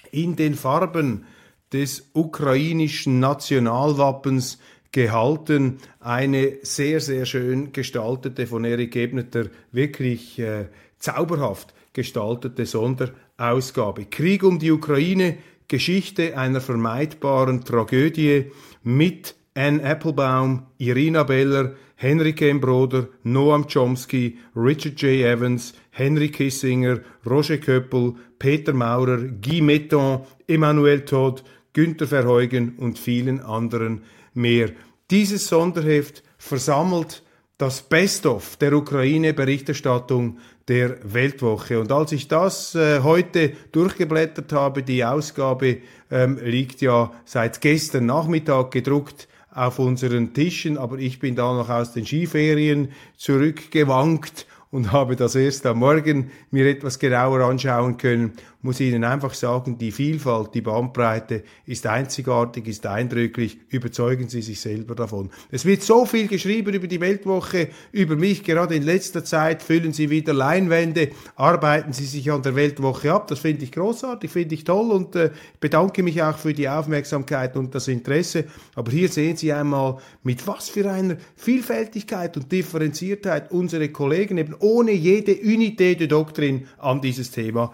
in 0.09 0.37
den 0.37 0.55
Farben 0.55 1.25
des 1.73 2.09
ukrainischen 2.13 3.19
Nationalwappens 3.19 4.59
gehalten. 4.91 5.77
Eine 5.99 6.57
sehr, 6.61 6.99
sehr 6.99 7.25
schön 7.25 7.71
gestaltete, 7.71 8.47
von 8.47 8.63
Erik 8.63 8.95
Ebneter 8.95 9.45
wirklich 9.71 10.39
äh, 10.39 10.67
zauberhaft 10.97 11.73
gestaltete 11.93 12.65
Sonderausgabe. 12.65 14.05
Krieg 14.05 14.43
um 14.43 14.59
die 14.59 14.71
Ukraine, 14.71 15.37
Geschichte 15.67 16.37
einer 16.37 16.61
vermeidbaren 16.61 17.65
Tragödie 17.65 18.51
mit 18.83 19.35
Anne 19.53 19.83
Applebaum, 19.83 20.67
Irina 20.77 21.23
Beller, 21.23 21.73
Henry 21.95 22.31
Broder, 22.31 23.07
Noam 23.23 23.65
Chomsky, 23.67 24.37
Richard 24.55 25.01
J. 25.01 25.25
Evans, 25.25 25.73
Henry 25.89 26.29
Kissinger, 26.29 27.01
Roger 27.25 27.57
Köppel, 27.57 28.13
Peter 28.37 28.71
Maurer, 28.71 29.17
Guy 29.41 29.61
Metton, 29.61 30.21
Emmanuel 30.47 31.01
Todd, 31.01 31.43
Günter 31.77 32.07
Verheugen 32.07 32.73
und 32.77 32.97
vielen 32.97 33.39
anderen 33.39 34.01
mehr. 34.33 34.71
Dieses 35.11 35.47
Sonderheft 35.47 36.23
versammelt 36.39 37.21
das 37.59 37.83
Best-of 37.83 38.55
der 38.55 38.73
Ukraine-Berichterstattung 38.73 40.39
der 40.67 40.97
Weltwoche. 41.03 41.79
Und 41.79 41.91
als 41.91 42.13
ich 42.13 42.27
das 42.27 42.73
äh, 42.73 43.01
heute 43.03 43.51
durchgeblättert 43.73 44.53
habe, 44.53 44.81
die 44.81 45.05
Ausgabe 45.05 45.77
ähm, 46.09 46.39
liegt 46.43 46.81
ja 46.81 47.11
seit 47.25 47.61
gestern 47.61 48.07
Nachmittag 48.07 48.71
gedruckt 48.71 49.27
auf 49.51 49.77
unseren 49.77 50.33
Tischen, 50.33 50.79
aber 50.79 50.97
ich 50.97 51.19
bin 51.19 51.35
da 51.35 51.53
noch 51.53 51.69
aus 51.69 51.93
den 51.93 52.07
Skiferien 52.07 52.89
zurückgewankt 53.17 54.47
und 54.71 54.91
habe 54.91 55.15
das 55.15 55.35
erst 55.35 55.67
am 55.67 55.77
Morgen 55.77 56.31
mir 56.49 56.65
etwas 56.67 56.97
genauer 56.97 57.41
anschauen 57.41 57.97
können, 57.97 58.33
muss 58.67 58.81
Ihnen 58.81 59.05
einfach 59.05 59.33
sagen, 59.33 59.77
die 59.77 59.93
Vielfalt, 59.93 60.53
die 60.53 60.59
Bandbreite 60.59 61.43
ist 61.65 61.87
einzigartig, 61.87 62.67
ist 62.67 62.85
eindrücklich, 62.85 63.57
überzeugen 63.69 64.27
Sie 64.27 64.41
sich 64.41 64.59
selber 64.59 64.93
davon. 64.93 65.29
Es 65.49 65.63
wird 65.63 65.83
so 65.83 66.05
viel 66.05 66.27
geschrieben 66.27 66.73
über 66.73 66.87
die 66.87 66.99
Weltwoche, 66.99 67.69
über 67.93 68.17
mich, 68.17 68.43
gerade 68.43 68.75
in 68.75 68.83
letzter 68.83 69.23
Zeit 69.23 69.63
füllen 69.63 69.93
Sie 69.93 70.09
wieder 70.09 70.33
Leinwände, 70.33 71.11
arbeiten 71.37 71.93
Sie 71.93 72.03
sich 72.03 72.29
an 72.29 72.41
der 72.41 72.57
Weltwoche 72.57 73.13
ab, 73.13 73.27
das 73.29 73.39
finde 73.39 73.63
ich 73.63 73.71
großartig, 73.71 74.29
finde 74.29 74.55
ich 74.55 74.65
toll 74.65 74.91
und 74.91 75.15
äh, 75.15 75.31
bedanke 75.61 76.03
mich 76.03 76.21
auch 76.21 76.37
für 76.37 76.53
die 76.53 76.67
Aufmerksamkeit 76.67 77.55
und 77.55 77.73
das 77.73 77.87
Interesse, 77.87 78.43
aber 78.75 78.91
hier 78.91 79.07
sehen 79.07 79.37
Sie 79.37 79.53
einmal, 79.53 79.95
mit 80.23 80.45
was 80.45 80.67
für 80.67 80.91
einer 80.91 81.15
Vielfältigkeit 81.37 82.35
und 82.35 82.51
Differenziertheit 82.51 83.49
unsere 83.49 83.87
Kollegen 83.87 84.37
eben 84.37 84.55
ohne 84.59 84.91
jede 84.91 85.31
Unité 85.31 85.95
de 85.95 86.07
Doktrin 86.07 86.67
an 86.79 86.99
dieses 86.99 87.31
Thema 87.31 87.71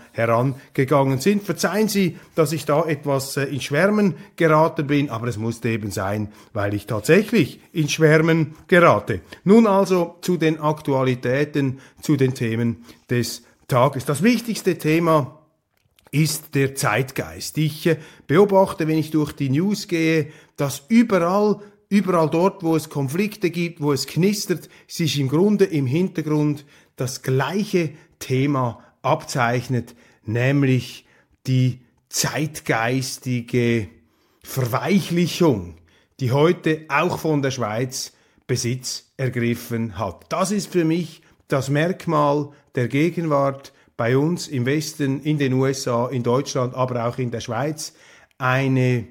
herangegangen 0.86 1.20
sind. 1.20 1.44
Verzeihen 1.44 1.88
Sie, 1.88 2.18
dass 2.36 2.52
ich 2.52 2.66
da 2.66 2.86
etwas 2.86 3.38
äh, 3.38 3.46
in 3.46 3.62
Schwärmen 3.62 4.16
geraten 4.36 4.88
bin, 4.88 5.10
aber 5.10 5.28
es 5.28 5.38
musste 5.38 5.70
eben 5.70 5.92
sein, 5.92 6.32
weil 6.54 6.74
ich 6.74 6.86
tatsächlich 6.86 7.60
in 7.72 7.90
Schwärmen 7.90 8.56
gerate. 8.68 9.22
Nun 9.44 9.68
also 9.68 10.16
zu 10.22 10.38
den 10.38 10.60
Aktualitäten, 10.60 11.80
zu 12.02 12.16
den 12.16 12.34
Themen 12.34 12.84
des 13.10 13.44
Tages. 13.68 14.06
Das 14.06 14.24
wichtigste 14.24 14.78
Thema 14.78 15.40
ist 16.12 16.54
der 16.56 16.75
Zeitgeist. 16.75 17.58
Ich 17.58 17.88
äh, 17.88 17.98
beobachte, 18.28 18.88
wenn 18.88 18.98
ich 18.98 19.12
durch 19.12 19.34
die 19.34 19.50
News 19.50 19.88
gehe, 19.88 20.28
dass 20.58 20.84
überall 20.90 21.60
Überall 21.90 22.28
dort, 22.28 22.63
wo 22.63 22.75
es 22.75 22.90
Konflikte 22.90 23.52
gibt, 23.52 23.80
wo 23.80 23.94
es 23.94 24.08
knistert, 24.08 24.68
sich 24.88 25.20
im 25.20 25.30
Grunde 25.30 25.66
im 25.66 25.86
Hintergrund 25.86 26.66
das 26.96 27.22
gleiche 27.22 27.92
Thema 28.18 28.84
abzeichnet, 29.04 29.94
nämlich 30.25 31.06
die 31.48 31.82
zeitgeistige 32.10 33.89
Verweichlichung, 34.44 35.75
die 36.20 36.32
heute 36.32 36.86
auch 36.89 37.20
von 37.20 37.42
der 37.42 37.51
Schweiz 37.51 38.13
Besitz 38.46 39.13
ergriffen 39.18 39.98
hat. 39.98 40.25
Das 40.30 40.51
ist 40.51 40.72
für 40.72 40.86
mich 40.86 41.22
das 41.48 41.70
Merkmal 41.70 42.50
der 42.75 42.88
Gegenwart 42.88 43.74
bei 43.96 44.18
uns 44.18 44.48
im 44.48 44.65
Westen, 44.65 45.22
in 45.22 45.38
den 45.38 45.53
USA, 45.53 46.08
in 46.08 46.24
Deutschland, 46.24 46.74
aber 46.74 47.08
auch 47.08 47.18
in 47.18 47.32
der 47.32 47.39
Schweiz. 47.39 47.94
Eine 48.38 49.08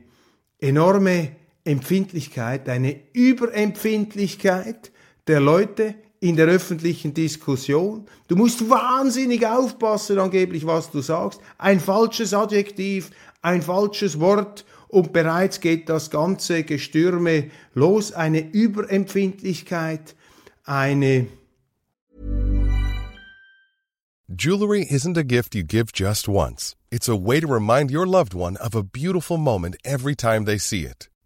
enorme 0.58 1.36
Empfindlichkeit, 1.64 2.68
eine 2.68 3.00
Überempfindlichkeit 3.12 4.90
der 5.26 5.40
Leute 5.40 5.94
in 6.22 6.36
der 6.36 6.46
öffentlichen 6.46 7.14
Diskussion. 7.14 8.06
Du 8.28 8.36
musst 8.36 8.70
wahnsinnig 8.70 9.44
aufpassen, 9.44 10.20
angeblich, 10.20 10.64
was 10.64 10.88
du 10.92 11.00
sagst. 11.00 11.40
Ein 11.58 11.80
falsches 11.80 12.32
Adjektiv, 12.32 13.10
ein 13.42 13.60
falsches 13.60 14.20
Wort 14.20 14.64
und 14.86 15.12
bereits 15.12 15.58
geht 15.58 15.88
das 15.88 16.10
ganze 16.10 16.62
Gestürme 16.62 17.50
los. 17.74 18.12
Eine 18.12 18.52
Überempfindlichkeit, 18.52 20.14
eine 20.62 21.26
Jewelry 24.28 24.86
isn't 24.88 25.18
a 25.18 25.24
gift 25.24 25.56
you 25.56 25.64
give 25.64 25.92
just 25.92 26.28
once. 26.28 26.76
It's 26.92 27.08
a 27.08 27.16
way 27.16 27.40
to 27.40 27.48
remind 27.48 27.90
your 27.90 28.06
loved 28.06 28.32
one 28.32 28.56
of 28.58 28.76
a 28.76 28.84
beautiful 28.84 29.38
moment 29.38 29.76
every 29.84 30.14
time 30.14 30.44
they 30.44 30.56
see 30.56 30.84
it. 30.84 31.08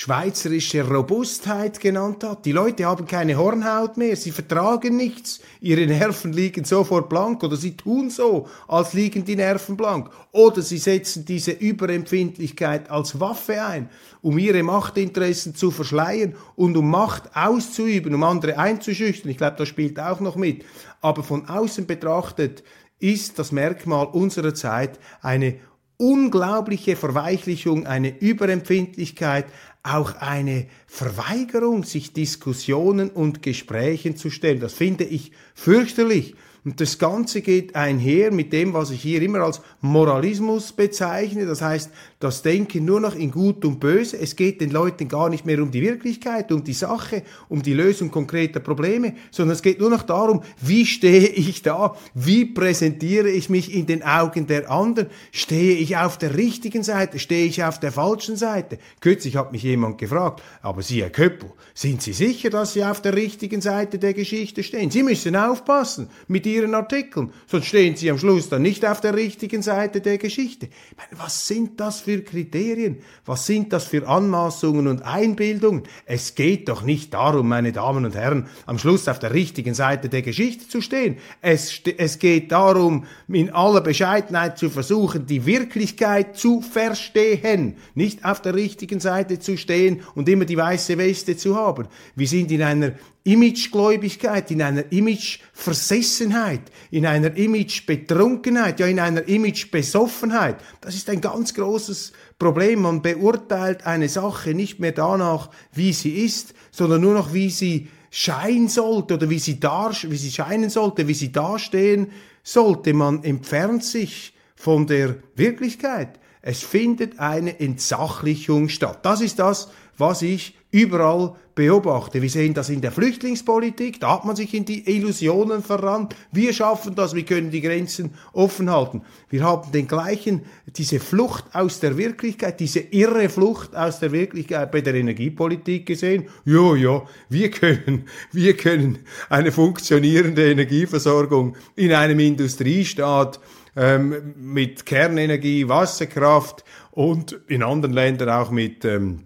schweizerische 0.00 0.88
Robustheit 0.88 1.78
genannt 1.78 2.24
hat. 2.24 2.46
Die 2.46 2.52
Leute 2.52 2.86
haben 2.86 3.06
keine 3.06 3.36
Hornhaut 3.36 3.98
mehr, 3.98 4.16
sie 4.16 4.30
vertragen 4.30 4.96
nichts, 4.96 5.40
ihre 5.60 5.86
Nerven 5.86 6.32
liegen 6.32 6.64
sofort 6.64 7.10
blank 7.10 7.42
oder 7.42 7.56
sie 7.56 7.76
tun 7.76 8.08
so, 8.08 8.48
als 8.66 8.94
liegen 8.94 9.26
die 9.26 9.36
Nerven 9.36 9.76
blank. 9.76 10.08
Oder 10.32 10.62
sie 10.62 10.78
setzen 10.78 11.26
diese 11.26 11.50
Überempfindlichkeit 11.50 12.88
als 12.88 13.20
Waffe 13.20 13.62
ein, 13.62 13.90
um 14.22 14.38
ihre 14.38 14.62
Machtinteressen 14.62 15.54
zu 15.54 15.70
verschleiern 15.70 16.34
und 16.56 16.78
um 16.78 16.88
Macht 16.88 17.36
auszuüben, 17.36 18.14
um 18.14 18.24
andere 18.24 18.56
einzuschüchtern. 18.56 19.30
Ich 19.30 19.36
glaube, 19.36 19.56
das 19.58 19.68
spielt 19.68 20.00
auch 20.00 20.20
noch 20.20 20.36
mit. 20.36 20.64
Aber 21.02 21.22
von 21.22 21.46
außen 21.46 21.86
betrachtet 21.86 22.64
ist 23.00 23.38
das 23.38 23.52
Merkmal 23.52 24.06
unserer 24.06 24.54
Zeit 24.54 24.98
eine 25.20 25.56
unglaubliche 26.00 26.96
Verweichlichung, 26.96 27.86
eine 27.86 28.18
Überempfindlichkeit, 28.18 29.46
auch 29.82 30.14
eine 30.16 30.66
Verweigerung, 30.86 31.84
sich 31.84 32.12
Diskussionen 32.14 33.10
und 33.10 33.42
Gesprächen 33.42 34.16
zu 34.16 34.30
stellen. 34.30 34.60
Das 34.60 34.72
finde 34.72 35.04
ich 35.04 35.32
fürchterlich. 35.54 36.34
Und 36.64 36.80
das 36.80 36.98
Ganze 36.98 37.40
geht 37.40 37.74
einher 37.74 38.32
mit 38.32 38.52
dem, 38.52 38.74
was 38.74 38.90
ich 38.90 39.00
hier 39.00 39.22
immer 39.22 39.40
als 39.40 39.62
Moralismus 39.80 40.72
bezeichne. 40.72 41.46
Das 41.46 41.62
heißt, 41.62 41.90
das 42.20 42.42
Denken 42.42 42.84
nur 42.84 43.00
noch 43.00 43.14
in 43.14 43.30
Gut 43.30 43.64
und 43.64 43.80
Böse. 43.80 44.18
Es 44.18 44.36
geht 44.36 44.60
den 44.60 44.70
Leuten 44.70 45.08
gar 45.08 45.30
nicht 45.30 45.46
mehr 45.46 45.62
um 45.62 45.70
die 45.70 45.80
Wirklichkeit, 45.80 46.52
um 46.52 46.62
die 46.62 46.74
Sache, 46.74 47.22
um 47.48 47.62
die 47.62 47.72
Lösung 47.72 48.10
konkreter 48.10 48.60
Probleme, 48.60 49.14
sondern 49.30 49.54
es 49.54 49.62
geht 49.62 49.80
nur 49.80 49.88
noch 49.88 50.02
darum, 50.02 50.42
wie 50.60 50.84
stehe 50.84 51.28
ich 51.28 51.62
da? 51.62 51.96
Wie 52.12 52.44
präsentiere 52.44 53.30
ich 53.30 53.48
mich 53.48 53.74
in 53.74 53.86
den 53.86 54.02
Augen 54.02 54.46
der 54.46 54.70
anderen? 54.70 55.08
Stehe 55.32 55.76
ich 55.76 55.96
auf 55.96 56.18
der 56.18 56.36
richtigen 56.36 56.82
Seite? 56.82 57.18
Stehe 57.18 57.46
ich 57.46 57.64
auf 57.64 57.80
der 57.80 57.90
falschen 57.90 58.36
Seite? 58.36 58.78
Kürzlich 59.00 59.36
hat 59.36 59.52
mich 59.52 59.62
jemand 59.62 59.96
gefragt, 59.96 60.42
aber 60.60 60.82
Sie, 60.82 61.00
Herr 61.00 61.08
Köppel, 61.08 61.50
sind 61.72 62.02
Sie 62.02 62.12
sicher, 62.12 62.50
dass 62.50 62.74
Sie 62.74 62.84
auf 62.84 63.00
der 63.00 63.16
richtigen 63.16 63.62
Seite 63.62 63.98
der 63.98 64.12
Geschichte 64.12 64.62
stehen? 64.62 64.90
Sie 64.90 65.02
müssen 65.02 65.36
aufpassen 65.36 66.10
mit 66.28 66.44
Ihren 66.44 66.74
Artikeln, 66.74 67.32
sonst 67.46 67.66
stehen 67.66 67.96
Sie 67.96 68.10
am 68.10 68.18
Schluss 68.18 68.50
dann 68.50 68.60
nicht 68.60 68.84
auf 68.84 69.00
der 69.00 69.14
richtigen 69.14 69.62
Seite 69.62 70.02
der 70.02 70.18
Geschichte. 70.18 70.68
Meine, 70.98 71.22
was 71.22 71.46
sind 71.46 71.80
das 71.80 72.09
für 72.10 72.22
Kriterien? 72.22 72.98
Was 73.24 73.46
sind 73.46 73.72
das 73.72 73.84
für 73.84 74.08
Anmaßungen 74.08 74.88
und 74.88 75.02
Einbildungen? 75.02 75.84
Es 76.06 76.34
geht 76.34 76.68
doch 76.68 76.82
nicht 76.82 77.14
darum, 77.14 77.48
meine 77.48 77.70
Damen 77.70 78.04
und 78.04 78.16
Herren, 78.16 78.48
am 78.66 78.78
Schluss 78.78 79.06
auf 79.06 79.20
der 79.20 79.32
richtigen 79.32 79.74
Seite 79.74 80.08
der 80.08 80.22
Geschichte 80.22 80.66
zu 80.66 80.80
stehen. 80.80 81.18
Es, 81.40 81.80
es 81.98 82.18
geht 82.18 82.50
darum, 82.50 83.04
in 83.28 83.50
aller 83.50 83.80
Bescheidenheit 83.80 84.58
zu 84.58 84.70
versuchen, 84.70 85.26
die 85.26 85.46
Wirklichkeit 85.46 86.36
zu 86.36 86.62
verstehen, 86.62 87.76
nicht 87.94 88.24
auf 88.24 88.42
der 88.42 88.54
richtigen 88.54 88.98
Seite 88.98 89.38
zu 89.38 89.56
stehen 89.56 90.02
und 90.16 90.28
immer 90.28 90.46
die 90.46 90.56
weiße 90.56 90.98
Weste 90.98 91.36
zu 91.36 91.54
haben. 91.54 91.86
Wir 92.16 92.26
sind 92.26 92.50
in 92.50 92.62
einer 92.62 92.92
Imagegläubigkeit, 93.24 94.50
in 94.50 94.62
einer 94.62 94.90
Imageversessenheit, 94.90 96.62
in 96.90 97.04
einer 97.04 97.36
Imagebetrunkenheit, 97.36 98.80
ja 98.80 98.86
in 98.86 98.98
einer 98.98 99.28
Imagebesoffenheit. 99.28 100.56
Das 100.80 100.94
ist 100.94 101.10
ein 101.10 101.20
ganz 101.20 101.52
großes 101.52 102.12
Problem. 102.38 102.82
Man 102.82 103.02
beurteilt 103.02 103.86
eine 103.86 104.08
Sache 104.08 104.54
nicht 104.54 104.80
mehr 104.80 104.92
danach, 104.92 105.50
wie 105.72 105.92
sie 105.92 106.24
ist, 106.24 106.54
sondern 106.70 107.02
nur 107.02 107.14
noch, 107.14 107.34
wie 107.34 107.50
sie 107.50 107.88
scheinen 108.10 108.68
sollte 108.68 109.14
oder 109.14 109.28
wie 109.28 109.38
sie, 109.38 109.60
wie 109.60 110.16
sie 110.16 110.30
scheinen 110.30 110.70
sollte, 110.70 111.06
wie 111.06 111.14
sie 111.14 111.30
dastehen 111.30 112.08
sollte. 112.42 112.94
Man 112.94 113.22
entfernt 113.22 113.84
sich 113.84 114.34
von 114.56 114.86
der 114.86 115.16
Wirklichkeit. 115.36 116.18
Es 116.42 116.62
findet 116.62 117.18
eine 117.18 117.60
Entsachlichung 117.60 118.70
statt. 118.70 119.00
Das 119.02 119.20
ist 119.20 119.38
das, 119.38 119.68
was 119.98 120.22
ich 120.22 120.56
überall 120.70 121.36
beobachte. 121.60 122.22
Wir 122.22 122.30
sehen 122.30 122.54
das 122.54 122.70
in 122.70 122.80
der 122.80 122.90
Flüchtlingspolitik, 122.90 124.00
da 124.00 124.14
hat 124.14 124.24
man 124.24 124.34
sich 124.34 124.54
in 124.54 124.64
die 124.64 124.96
Illusionen 124.96 125.62
verrannt. 125.62 126.16
Wir 126.32 126.54
schaffen 126.54 126.94
das, 126.94 127.14
wir 127.14 127.26
können 127.26 127.50
die 127.50 127.60
Grenzen 127.60 128.14
offen 128.32 128.70
halten. 128.70 129.02
Wir 129.28 129.44
haben 129.44 129.70
den 129.70 129.86
gleichen, 129.86 130.40
diese 130.74 131.00
Flucht 131.00 131.44
aus 131.52 131.78
der 131.78 131.98
Wirklichkeit, 131.98 132.60
diese 132.60 132.80
irre 132.80 133.28
Flucht 133.28 133.76
aus 133.76 134.00
der 134.00 134.10
Wirklichkeit 134.10 134.72
bei 134.72 134.80
der 134.80 134.94
Energiepolitik 134.94 135.84
gesehen. 135.84 136.28
Jo, 136.46 136.74
jo, 136.76 137.06
wir 137.28 137.50
können, 137.50 138.06
wir 138.32 138.56
können 138.56 139.00
eine 139.28 139.52
funktionierende 139.52 140.50
Energieversorgung 140.50 141.56
in 141.76 141.92
einem 141.92 142.20
Industriestaat 142.20 143.38
ähm, 143.76 144.32
mit 144.40 144.86
Kernenergie, 144.86 145.68
Wasserkraft 145.68 146.64
und 146.90 147.38
in 147.48 147.62
anderen 147.62 147.94
Ländern 147.94 148.30
auch 148.30 148.50
mit 148.50 148.86
ähm, 148.86 149.24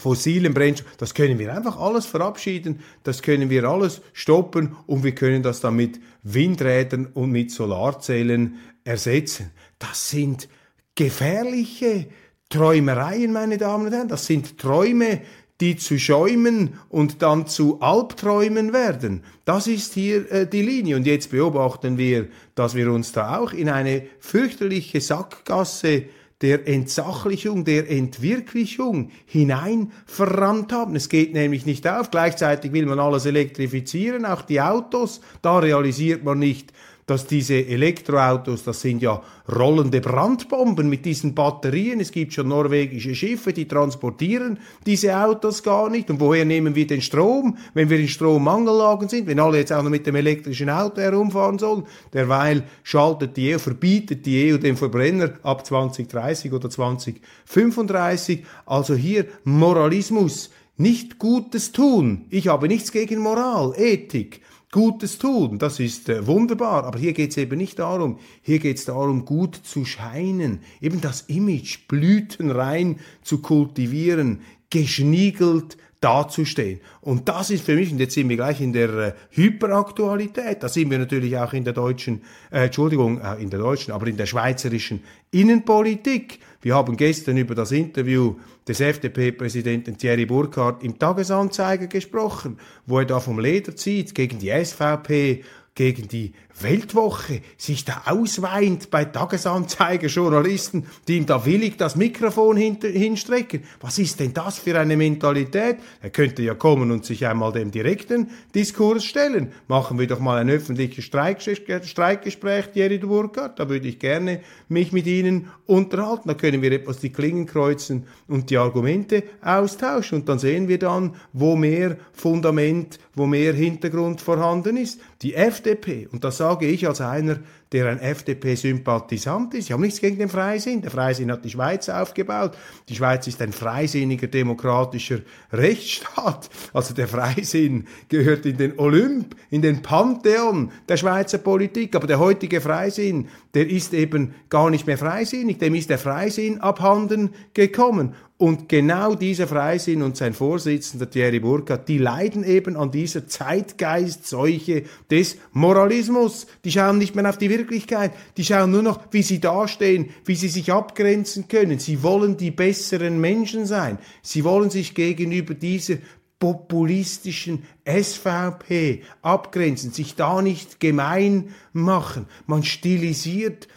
fossilen 0.00 0.54
Brennstoffen, 0.54 0.96
das 0.98 1.14
können 1.14 1.38
wir 1.38 1.54
einfach 1.54 1.78
alles 1.78 2.06
verabschieden, 2.06 2.80
das 3.04 3.22
können 3.22 3.50
wir 3.50 3.64
alles 3.64 4.02
stoppen 4.12 4.76
und 4.86 5.04
wir 5.04 5.14
können 5.14 5.42
das 5.42 5.60
dann 5.60 5.76
mit 5.76 6.00
Windrädern 6.22 7.06
und 7.06 7.30
mit 7.30 7.50
Solarzellen 7.50 8.56
ersetzen. 8.84 9.50
Das 9.78 10.10
sind 10.10 10.48
gefährliche 10.94 12.06
Träumereien, 12.48 13.32
meine 13.32 13.58
Damen 13.58 13.86
und 13.86 13.92
Herren. 13.92 14.08
Das 14.08 14.26
sind 14.26 14.58
Träume, 14.58 15.20
die 15.60 15.76
zu 15.76 15.98
Schäumen 15.98 16.74
und 16.88 17.22
dann 17.22 17.46
zu 17.46 17.80
Albträumen 17.80 18.72
werden. 18.72 19.22
Das 19.44 19.66
ist 19.66 19.94
hier 19.94 20.30
äh, 20.32 20.46
die 20.46 20.62
Linie. 20.62 20.96
Und 20.96 21.06
jetzt 21.06 21.30
beobachten 21.30 21.98
wir, 21.98 22.28
dass 22.54 22.74
wir 22.74 22.90
uns 22.90 23.12
da 23.12 23.38
auch 23.38 23.52
in 23.52 23.68
eine 23.68 24.02
fürchterliche 24.18 25.00
Sackgasse 25.00 26.04
der 26.42 26.66
Entsachlichung, 26.66 27.64
der 27.64 27.90
Entwirklichung 27.90 29.10
hinein 29.26 29.92
verrannt 30.06 30.72
haben. 30.72 30.96
Es 30.96 31.08
geht 31.08 31.34
nämlich 31.34 31.66
nicht 31.66 31.86
auf. 31.86 32.10
Gleichzeitig 32.10 32.72
will 32.72 32.86
man 32.86 32.98
alles 32.98 33.26
elektrifizieren, 33.26 34.24
auch 34.24 34.42
die 34.42 34.60
Autos. 34.60 35.20
Da 35.42 35.58
realisiert 35.58 36.24
man 36.24 36.38
nicht, 36.38 36.72
dass 37.10 37.26
diese 37.26 37.66
Elektroautos, 37.66 38.62
das 38.62 38.80
sind 38.80 39.02
ja 39.02 39.20
rollende 39.52 40.00
Brandbomben 40.00 40.88
mit 40.88 41.04
diesen 41.04 41.34
Batterien. 41.34 41.98
Es 41.98 42.12
gibt 42.12 42.32
schon 42.32 42.46
norwegische 42.46 43.16
Schiffe, 43.16 43.52
die 43.52 43.66
transportieren 43.66 44.60
diese 44.86 45.18
Autos 45.18 45.64
gar 45.64 45.90
nicht. 45.90 46.08
Und 46.08 46.20
woher 46.20 46.44
nehmen 46.44 46.76
wir 46.76 46.86
den 46.86 47.02
Strom, 47.02 47.58
wenn 47.74 47.90
wir 47.90 47.98
in 47.98 48.06
Strommangellagen 48.06 49.08
sind, 49.08 49.26
wenn 49.26 49.40
alle 49.40 49.58
jetzt 49.58 49.72
auch 49.72 49.82
noch 49.82 49.90
mit 49.90 50.06
dem 50.06 50.14
elektrischen 50.14 50.70
Auto 50.70 51.00
herumfahren 51.00 51.58
sollen? 51.58 51.82
Derweil 52.12 52.62
schaltet 52.84 53.36
die 53.36 53.54
EU, 53.54 53.58
verbietet 53.58 54.24
die 54.24 54.52
EU 54.52 54.58
den 54.58 54.76
Verbrenner 54.76 55.32
ab 55.42 55.66
2030 55.66 56.52
oder 56.52 56.70
2035. 56.70 58.44
Also 58.66 58.94
hier 58.94 59.26
Moralismus, 59.42 60.50
nicht 60.76 61.18
Gutes 61.18 61.72
tun. 61.72 62.24
Ich 62.30 62.46
habe 62.46 62.68
nichts 62.68 62.92
gegen 62.92 63.18
Moral, 63.18 63.74
Ethik. 63.76 64.42
Gutes 64.72 65.18
tun, 65.18 65.58
das 65.58 65.80
ist 65.80 66.08
äh, 66.08 66.28
wunderbar, 66.28 66.84
aber 66.84 66.96
hier 66.96 67.12
geht 67.12 67.30
es 67.30 67.36
eben 67.36 67.58
nicht 67.58 67.80
darum. 67.80 68.20
Hier 68.40 68.60
geht 68.60 68.76
es 68.78 68.84
darum, 68.84 69.24
gut 69.24 69.56
zu 69.56 69.84
scheinen, 69.84 70.60
eben 70.80 71.00
das 71.00 71.22
Image 71.22 71.88
blütenrein 71.88 73.00
zu 73.22 73.42
kultivieren, 73.42 74.42
geschniegelt 74.70 75.76
dazustehen. 76.00 76.80
Und 77.02 77.28
das 77.28 77.50
ist 77.50 77.64
für 77.64 77.74
mich, 77.74 77.92
und 77.92 77.98
jetzt 77.98 78.14
sind 78.14 78.28
wir 78.28 78.36
gleich 78.36 78.60
in 78.60 78.72
der 78.72 78.90
äh, 78.90 79.12
Hyperaktualität, 79.32 80.62
da 80.62 80.68
sind 80.68 80.90
wir 80.90 80.98
natürlich 80.98 81.36
auch 81.36 81.52
in 81.52 81.64
der 81.64 81.74
deutschen, 81.74 82.22
äh, 82.50 82.64
Entschuldigung, 82.64 83.20
äh, 83.20 83.34
in 83.42 83.50
der 83.50 83.60
deutschen, 83.60 83.92
aber 83.92 84.06
in 84.06 84.16
der 84.16 84.26
schweizerischen 84.26 85.02
Innenpolitik. 85.30 86.38
Wir 86.62 86.74
haben 86.74 86.96
gestern 86.96 87.36
über 87.36 87.54
das 87.54 87.72
Interview 87.72 88.36
des 88.66 88.80
FDP-Präsidenten 88.80 89.98
Thierry 89.98 90.24
Burkhardt 90.24 90.82
im 90.82 90.98
Tagesanzeiger 90.98 91.86
gesprochen, 91.86 92.58
wo 92.86 92.98
er 92.98 93.04
da 93.04 93.20
vom 93.20 93.38
Leder 93.38 93.76
zieht 93.76 94.14
gegen 94.14 94.38
die 94.38 94.50
SVP, 94.50 95.44
gegen 95.74 96.08
die 96.08 96.32
Weltwoche 96.60 97.40
sich 97.56 97.84
da 97.84 98.02
ausweint 98.06 98.90
bei 98.90 99.04
Tagesanzeiger-Journalisten, 99.04 100.86
die 101.08 101.16
ihm 101.16 101.26
da 101.26 101.46
willig 101.46 101.78
das 101.78 101.96
Mikrofon 101.96 102.56
hinstrecken. 102.56 103.62
Was 103.80 103.98
ist 103.98 104.20
denn 104.20 104.34
das 104.34 104.58
für 104.58 104.78
eine 104.78 104.96
Mentalität? 104.96 105.78
Er 106.02 106.10
könnte 106.10 106.42
ja 106.42 106.54
kommen 106.54 106.90
und 106.90 107.06
sich 107.06 107.26
einmal 107.26 107.52
dem 107.52 107.70
direkten 107.70 108.30
Diskurs 108.54 109.04
stellen. 109.04 109.52
Machen 109.68 109.98
wir 109.98 110.06
doch 110.06 110.20
mal 110.20 110.38
ein 110.38 110.50
öffentliches 110.50 111.04
Streikgespräch, 111.04 112.66
Jerry 112.74 112.98
Burkhardt. 112.98 113.58
Da 113.58 113.68
würde 113.68 113.88
ich 113.88 113.98
gerne 113.98 114.40
mich 114.68 114.92
mit 114.92 115.06
Ihnen 115.06 115.48
unterhalten. 115.66 116.28
Da 116.28 116.34
können 116.34 116.60
wir 116.62 116.72
etwas 116.72 116.98
die 116.98 117.10
Klingen 117.10 117.46
kreuzen 117.46 118.06
und 118.28 118.50
die 118.50 118.58
Argumente 118.58 119.22
austauschen. 119.40 120.20
Und 120.20 120.28
dann 120.28 120.38
sehen 120.38 120.68
wir 120.68 120.78
dann, 120.78 121.14
wo 121.32 121.56
mehr 121.56 121.96
Fundament, 122.12 122.98
wo 123.20 123.26
mehr 123.26 123.52
Hintergrund 123.52 124.22
vorhanden 124.22 124.78
ist. 124.78 124.98
Die 125.20 125.34
FDP, 125.34 126.08
und 126.10 126.24
das 126.24 126.38
sage 126.38 126.66
ich 126.66 126.88
als 126.88 127.02
einer, 127.02 127.38
der 127.70 127.88
ein 127.88 128.00
FDP-Sympathisant 128.00 129.54
ist. 129.54 129.66
Ich 129.66 129.72
habe 129.72 129.82
nichts 129.82 130.00
gegen 130.00 130.18
den 130.18 130.30
Freisinn. 130.30 130.80
Der 130.80 130.90
Freisinn 130.90 131.30
hat 131.30 131.44
die 131.44 131.50
Schweiz 131.50 131.88
aufgebaut. 131.88 132.56
Die 132.88 132.96
Schweiz 132.96 133.26
ist 133.26 133.40
ein 133.42 133.52
freisinniger 133.52 134.26
demokratischer 134.26 135.20
Rechtsstaat. 135.52 136.48
Also 136.72 136.94
der 136.94 137.06
Freisinn 137.06 137.86
gehört 138.08 138.46
in 138.46 138.56
den 138.56 138.78
Olymp, 138.78 139.36
in 139.50 139.62
den 139.62 139.82
Pantheon 139.82 140.72
der 140.88 140.96
Schweizer 140.96 141.38
Politik. 141.38 141.94
Aber 141.94 142.06
der 142.06 142.18
heutige 142.18 142.62
Freisinn, 142.62 143.28
der 143.54 143.68
ist 143.68 143.92
eben 143.92 144.34
gar 144.48 144.70
nicht 144.70 144.86
mehr 144.86 144.98
freisinnig. 144.98 145.58
Dem 145.58 145.74
ist 145.74 145.90
der 145.90 145.98
Freisinn 145.98 146.60
abhanden 146.60 147.34
gekommen. 147.52 148.14
Und 148.40 148.70
genau 148.70 149.16
dieser 149.16 149.46
Freisinn 149.46 150.00
und 150.00 150.16
sein 150.16 150.32
Vorsitzender 150.32 151.10
Thierry 151.10 151.40
Burkhardt, 151.40 151.86
die 151.90 151.98
leiden 151.98 152.42
eben 152.42 152.74
an 152.74 152.90
dieser 152.90 153.28
Zeitgeistseuche 153.28 154.84
des 155.10 155.36
Moralismus. 155.52 156.46
Die 156.64 156.72
schauen 156.72 156.96
nicht 156.96 157.14
mehr 157.14 157.28
auf 157.28 157.36
die 157.36 157.50
Wirklichkeit, 157.50 158.12
die 158.38 158.44
schauen 158.46 158.70
nur 158.70 158.80
noch, 158.80 158.98
wie 159.10 159.22
sie 159.22 159.40
dastehen, 159.40 160.08
wie 160.24 160.36
sie 160.36 160.48
sich 160.48 160.72
abgrenzen 160.72 161.48
können. 161.48 161.78
Sie 161.78 162.02
wollen 162.02 162.38
die 162.38 162.50
besseren 162.50 163.20
Menschen 163.20 163.66
sein. 163.66 163.98
Sie 164.22 164.42
wollen 164.42 164.70
sich 164.70 164.94
gegenüber 164.94 165.52
dieser 165.52 165.96
populistischen 166.38 167.64
SVP 167.84 169.02
abgrenzen, 169.20 169.92
sich 169.92 170.14
da 170.14 170.40
nicht 170.40 170.80
gemein 170.80 171.54
machen. 171.74 172.24
Man 172.46 172.62
stilisiert 172.62 173.68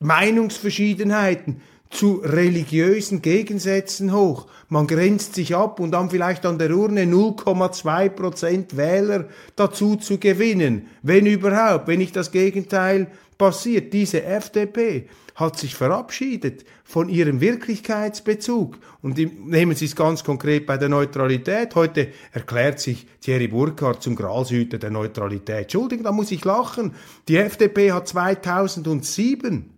Meinungsverschiedenheiten 0.00 1.62
zu 1.90 2.20
religiösen 2.24 3.22
Gegensätzen 3.22 4.12
hoch. 4.12 4.46
Man 4.68 4.86
grenzt 4.86 5.34
sich 5.34 5.54
ab 5.56 5.80
und 5.80 5.92
dann 5.92 6.10
vielleicht 6.10 6.44
an 6.44 6.58
der 6.58 6.70
Urne 6.70 7.04
0,2 7.04 8.08
Prozent 8.10 8.76
Wähler 8.76 9.28
dazu 9.56 9.96
zu 9.96 10.18
gewinnen. 10.18 10.88
Wenn 11.02 11.26
überhaupt, 11.26 11.88
wenn 11.88 11.98
nicht 11.98 12.16
das 12.16 12.30
Gegenteil 12.30 13.08
passiert. 13.38 13.92
Diese 13.94 14.24
FDP 14.24 15.08
hat 15.36 15.56
sich 15.56 15.76
verabschiedet 15.76 16.64
von 16.82 17.08
ihrem 17.08 17.40
Wirklichkeitsbezug. 17.40 18.78
Und 19.00 19.16
nehmen 19.16 19.76
Sie 19.76 19.84
es 19.84 19.94
ganz 19.94 20.24
konkret 20.24 20.66
bei 20.66 20.76
der 20.76 20.88
Neutralität. 20.88 21.76
Heute 21.76 22.08
erklärt 22.32 22.80
sich 22.80 23.06
Thierry 23.20 23.46
Burkhardt 23.46 24.02
zum 24.02 24.16
Gralshüter 24.16 24.78
der 24.78 24.90
Neutralität. 24.90 25.62
Entschuldigung, 25.62 26.04
da 26.04 26.12
muss 26.12 26.32
ich 26.32 26.44
lachen. 26.44 26.94
Die 27.28 27.36
FDP 27.36 27.92
hat 27.92 28.08
2007 28.08 29.77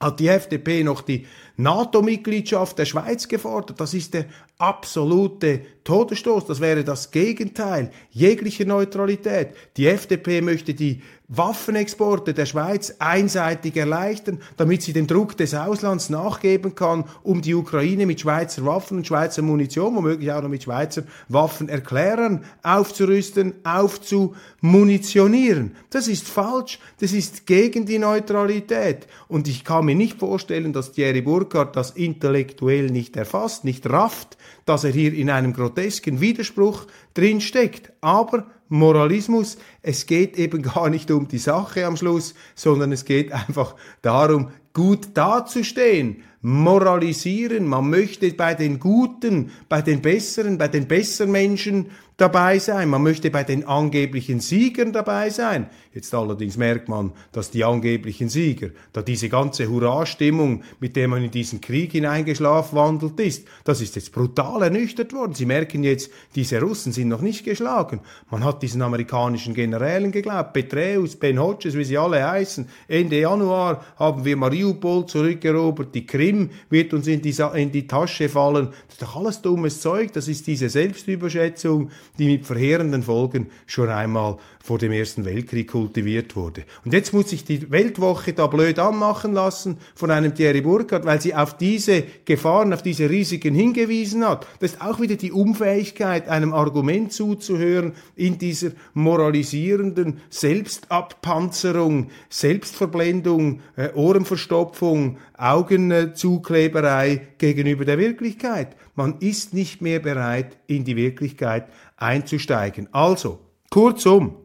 hat 0.00 0.20
die 0.20 0.28
FDP 0.28 0.84
noch 0.84 1.02
die 1.02 1.26
NATO-Mitgliedschaft 1.56 2.78
der 2.78 2.84
Schweiz 2.84 3.28
gefordert. 3.28 3.80
Das 3.80 3.94
ist 3.94 4.14
der 4.14 4.26
absolute 4.58 5.62
Todesstoß. 5.84 6.46
Das 6.46 6.60
wäre 6.60 6.84
das 6.84 7.10
Gegenteil 7.10 7.90
jeglicher 8.10 8.66
Neutralität. 8.66 9.54
Die 9.76 9.86
FDP 9.86 10.42
möchte 10.42 10.74
die 10.74 11.00
Waffenexporte 11.28 12.32
der 12.32 12.46
Schweiz 12.46 12.94
einseitig 12.98 13.76
erleichtern, 13.76 14.40
damit 14.56 14.80
sie 14.80 14.94
dem 14.94 15.06
Druck 15.06 15.36
des 15.36 15.54
Auslands 15.54 16.08
nachgeben 16.08 16.74
kann, 16.74 17.04
um 17.22 17.42
die 17.42 17.54
Ukraine 17.54 18.06
mit 18.06 18.20
Schweizer 18.20 18.64
Waffen 18.64 18.96
und 18.98 19.06
Schweizer 19.06 19.42
Munition, 19.42 19.94
womöglich 19.94 20.32
auch 20.32 20.40
noch 20.40 20.48
mit 20.48 20.62
Schweizer 20.62 21.02
Waffen 21.28 21.68
erklären, 21.68 22.44
aufzurüsten, 22.62 23.52
aufzumunitionieren. 23.62 25.76
Das 25.90 26.08
ist 26.08 26.26
falsch, 26.26 26.78
das 27.00 27.12
ist 27.12 27.46
gegen 27.46 27.84
die 27.84 27.98
Neutralität. 27.98 29.06
Und 29.28 29.48
ich 29.48 29.64
kann 29.64 29.84
mir 29.84 29.94
nicht 29.94 30.18
vorstellen, 30.18 30.72
dass 30.72 30.92
Thierry 30.92 31.20
Burkhardt 31.20 31.76
das 31.76 31.90
intellektuell 31.90 32.86
nicht 32.86 33.18
erfasst, 33.18 33.64
nicht 33.64 33.84
rafft, 33.90 34.38
dass 34.64 34.84
er 34.84 34.90
hier 34.90 35.12
in 35.12 35.30
einem 35.30 35.52
grotesken 35.52 36.20
Widerspruch 36.20 36.86
drinsteckt. 37.14 37.92
Aber 38.00 38.46
Moralismus, 38.68 39.58
es 39.82 40.06
geht 40.06 40.38
eben 40.38 40.62
gar 40.74 40.90
nicht 40.90 41.10
um 41.10 41.28
die 41.28 41.38
Sache 41.38 41.86
am 41.86 41.96
Schluss, 41.96 42.34
sondern 42.54 42.92
es 42.92 43.04
geht 43.04 43.32
einfach 43.32 43.74
darum, 44.02 44.50
gut 44.72 45.08
dazustehen, 45.14 46.22
moralisieren. 46.40 47.66
Man 47.66 47.90
möchte 47.90 48.30
bei 48.32 48.54
den 48.54 48.78
Guten, 48.78 49.50
bei 49.68 49.82
den 49.82 50.02
Besseren, 50.02 50.58
bei 50.58 50.68
den 50.68 50.86
besseren 50.86 51.32
Menschen 51.32 51.90
dabei 52.18 52.58
sein. 52.58 52.90
Man 52.90 53.04
möchte 53.04 53.30
bei 53.30 53.44
den 53.44 53.64
angeblichen 53.64 54.40
Siegern 54.40 54.92
dabei 54.92 55.30
sein. 55.30 55.70
Jetzt 55.94 56.12
allerdings 56.12 56.56
merkt 56.56 56.88
man, 56.88 57.12
dass 57.32 57.50
die 57.50 57.64
angeblichen 57.64 58.28
Sieger, 58.28 58.70
da 58.92 59.02
diese 59.02 59.28
ganze 59.28 59.68
Hurra-Stimmung, 59.68 60.62
mit 60.80 60.96
der 60.96 61.08
man 61.08 61.22
in 61.22 61.30
diesen 61.30 61.60
Krieg 61.60 61.92
hineingeschlafwandelt 61.92 63.18
ist, 63.20 63.46
das 63.64 63.80
ist 63.80 63.96
jetzt 63.96 64.12
brutal 64.12 64.62
ernüchtert 64.62 65.12
worden. 65.12 65.34
Sie 65.34 65.46
merken 65.46 65.84
jetzt, 65.84 66.10
diese 66.34 66.60
Russen 66.60 66.92
sind 66.92 67.08
noch 67.08 67.20
nicht 67.20 67.44
geschlagen. 67.44 68.00
Man 68.30 68.44
hat 68.44 68.62
diesen 68.62 68.82
amerikanischen 68.82 69.54
Generälen 69.54 70.10
geglaubt, 70.10 70.52
Petraeus, 70.52 71.16
Ben 71.16 71.38
Hodges, 71.38 71.76
wie 71.76 71.84
sie 71.84 71.98
alle 71.98 72.28
heißen. 72.28 72.68
Ende 72.88 73.20
Januar 73.20 73.84
haben 73.96 74.24
wir 74.24 74.36
Mariupol 74.36 75.06
zurückerobert, 75.06 75.94
die 75.94 76.06
Krim 76.06 76.50
wird 76.68 76.92
uns 76.94 77.06
in 77.06 77.22
die, 77.22 77.34
in 77.54 77.70
die 77.70 77.86
Tasche 77.86 78.28
fallen. 78.28 78.70
Das 78.86 78.94
ist 78.94 79.02
doch 79.02 79.16
alles 79.16 79.40
dummes 79.40 79.80
Zeug, 79.80 80.12
das 80.12 80.26
ist 80.26 80.48
diese 80.48 80.68
Selbstüberschätzung, 80.68 81.90
die 82.18 82.26
mit 82.26 82.46
verheerenden 82.46 83.02
Folgen 83.02 83.48
schon 83.66 83.88
einmal 83.88 84.38
vor 84.68 84.78
dem 84.78 84.92
Ersten 84.92 85.24
Weltkrieg 85.24 85.68
kultiviert 85.68 86.36
wurde. 86.36 86.64
Und 86.84 86.92
jetzt 86.92 87.14
muss 87.14 87.30
sich 87.30 87.44
die 87.44 87.70
Weltwoche 87.70 88.34
da 88.34 88.46
blöd 88.46 88.78
anmachen 88.78 89.32
lassen 89.32 89.78
von 89.94 90.10
einem 90.10 90.34
Thierry 90.34 90.60
Burkhardt, 90.60 91.06
weil 91.06 91.20
sie 91.20 91.34
auf 91.34 91.56
diese 91.56 92.04
Gefahren, 92.24 92.74
auf 92.74 92.82
diese 92.82 93.08
Risiken 93.08 93.54
hingewiesen 93.54 94.28
hat. 94.28 94.46
Das 94.60 94.72
ist 94.72 94.82
auch 94.82 95.00
wieder 95.00 95.16
die 95.16 95.32
Unfähigkeit, 95.32 96.28
einem 96.28 96.52
Argument 96.52 97.12
zuzuhören 97.12 97.92
in 98.14 98.36
dieser 98.36 98.72
moralisierenden 98.92 100.20
Selbstabpanzerung, 100.28 102.10
Selbstverblendung, 102.28 103.60
äh, 103.76 103.88
Ohrenverstopfung, 103.94 105.16
Augenzukleberei 105.38 107.28
gegenüber 107.38 107.84
der 107.86 107.98
Wirklichkeit. 107.98 108.76
Man 108.96 109.18
ist 109.20 109.54
nicht 109.54 109.80
mehr 109.80 110.00
bereit, 110.00 110.58
in 110.66 110.84
die 110.84 110.96
Wirklichkeit 110.96 111.68
einzusteigen. 111.98 112.88
Also, 112.92 113.40
kurzum, 113.70 114.36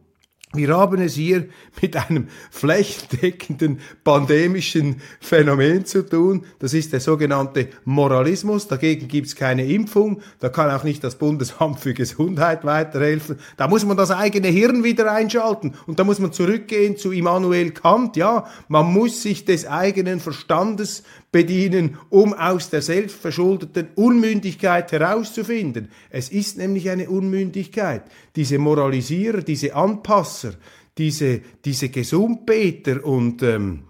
wir 0.54 0.76
haben 0.76 1.00
es 1.00 1.14
hier 1.14 1.48
mit 1.82 1.96
einem 1.96 2.28
flächendeckenden 2.50 3.80
pandemischen 4.04 5.00
Phänomen 5.20 5.84
zu 5.84 6.06
tun. 6.08 6.44
Das 6.60 6.74
ist 6.74 6.92
der 6.92 7.00
sogenannte 7.00 7.68
Moralismus. 7.84 8.68
Dagegen 8.68 9.08
gibt 9.08 9.26
es 9.26 9.36
keine 9.36 9.66
Impfung. 9.66 10.20
Da 10.38 10.48
kann 10.48 10.70
auch 10.70 10.84
nicht 10.84 11.02
das 11.02 11.16
Bundesamt 11.16 11.80
für 11.80 11.92
Gesundheit 11.92 12.64
weiterhelfen. 12.64 13.38
Da 13.56 13.66
muss 13.66 13.84
man 13.84 13.96
das 13.96 14.12
eigene 14.12 14.48
Hirn 14.48 14.84
wieder 14.84 15.10
einschalten. 15.10 15.74
Und 15.86 15.98
da 15.98 16.04
muss 16.04 16.20
man 16.20 16.32
zurückgehen 16.32 16.96
zu 16.96 17.10
Immanuel 17.10 17.72
Kant. 17.72 18.16
Ja, 18.16 18.46
man 18.68 18.86
muss 18.86 19.22
sich 19.22 19.44
des 19.44 19.66
eigenen 19.66 20.20
Verstandes 20.20 21.02
bedienen, 21.34 21.98
um 22.10 22.32
aus 22.32 22.70
der 22.70 22.80
selbstverschuldeten 22.80 23.88
Unmündigkeit 23.96 24.92
herauszufinden. 24.92 25.88
Es 26.08 26.28
ist 26.28 26.58
nämlich 26.58 26.88
eine 26.88 27.10
Unmündigkeit. 27.10 28.04
Diese 28.36 28.56
Moralisierer, 28.58 29.42
diese 29.42 29.74
Anpasser, 29.74 30.52
diese, 30.96 31.40
diese 31.64 31.88
Gesundbeter 31.88 33.04
und, 33.04 33.42
ähm, 33.42 33.82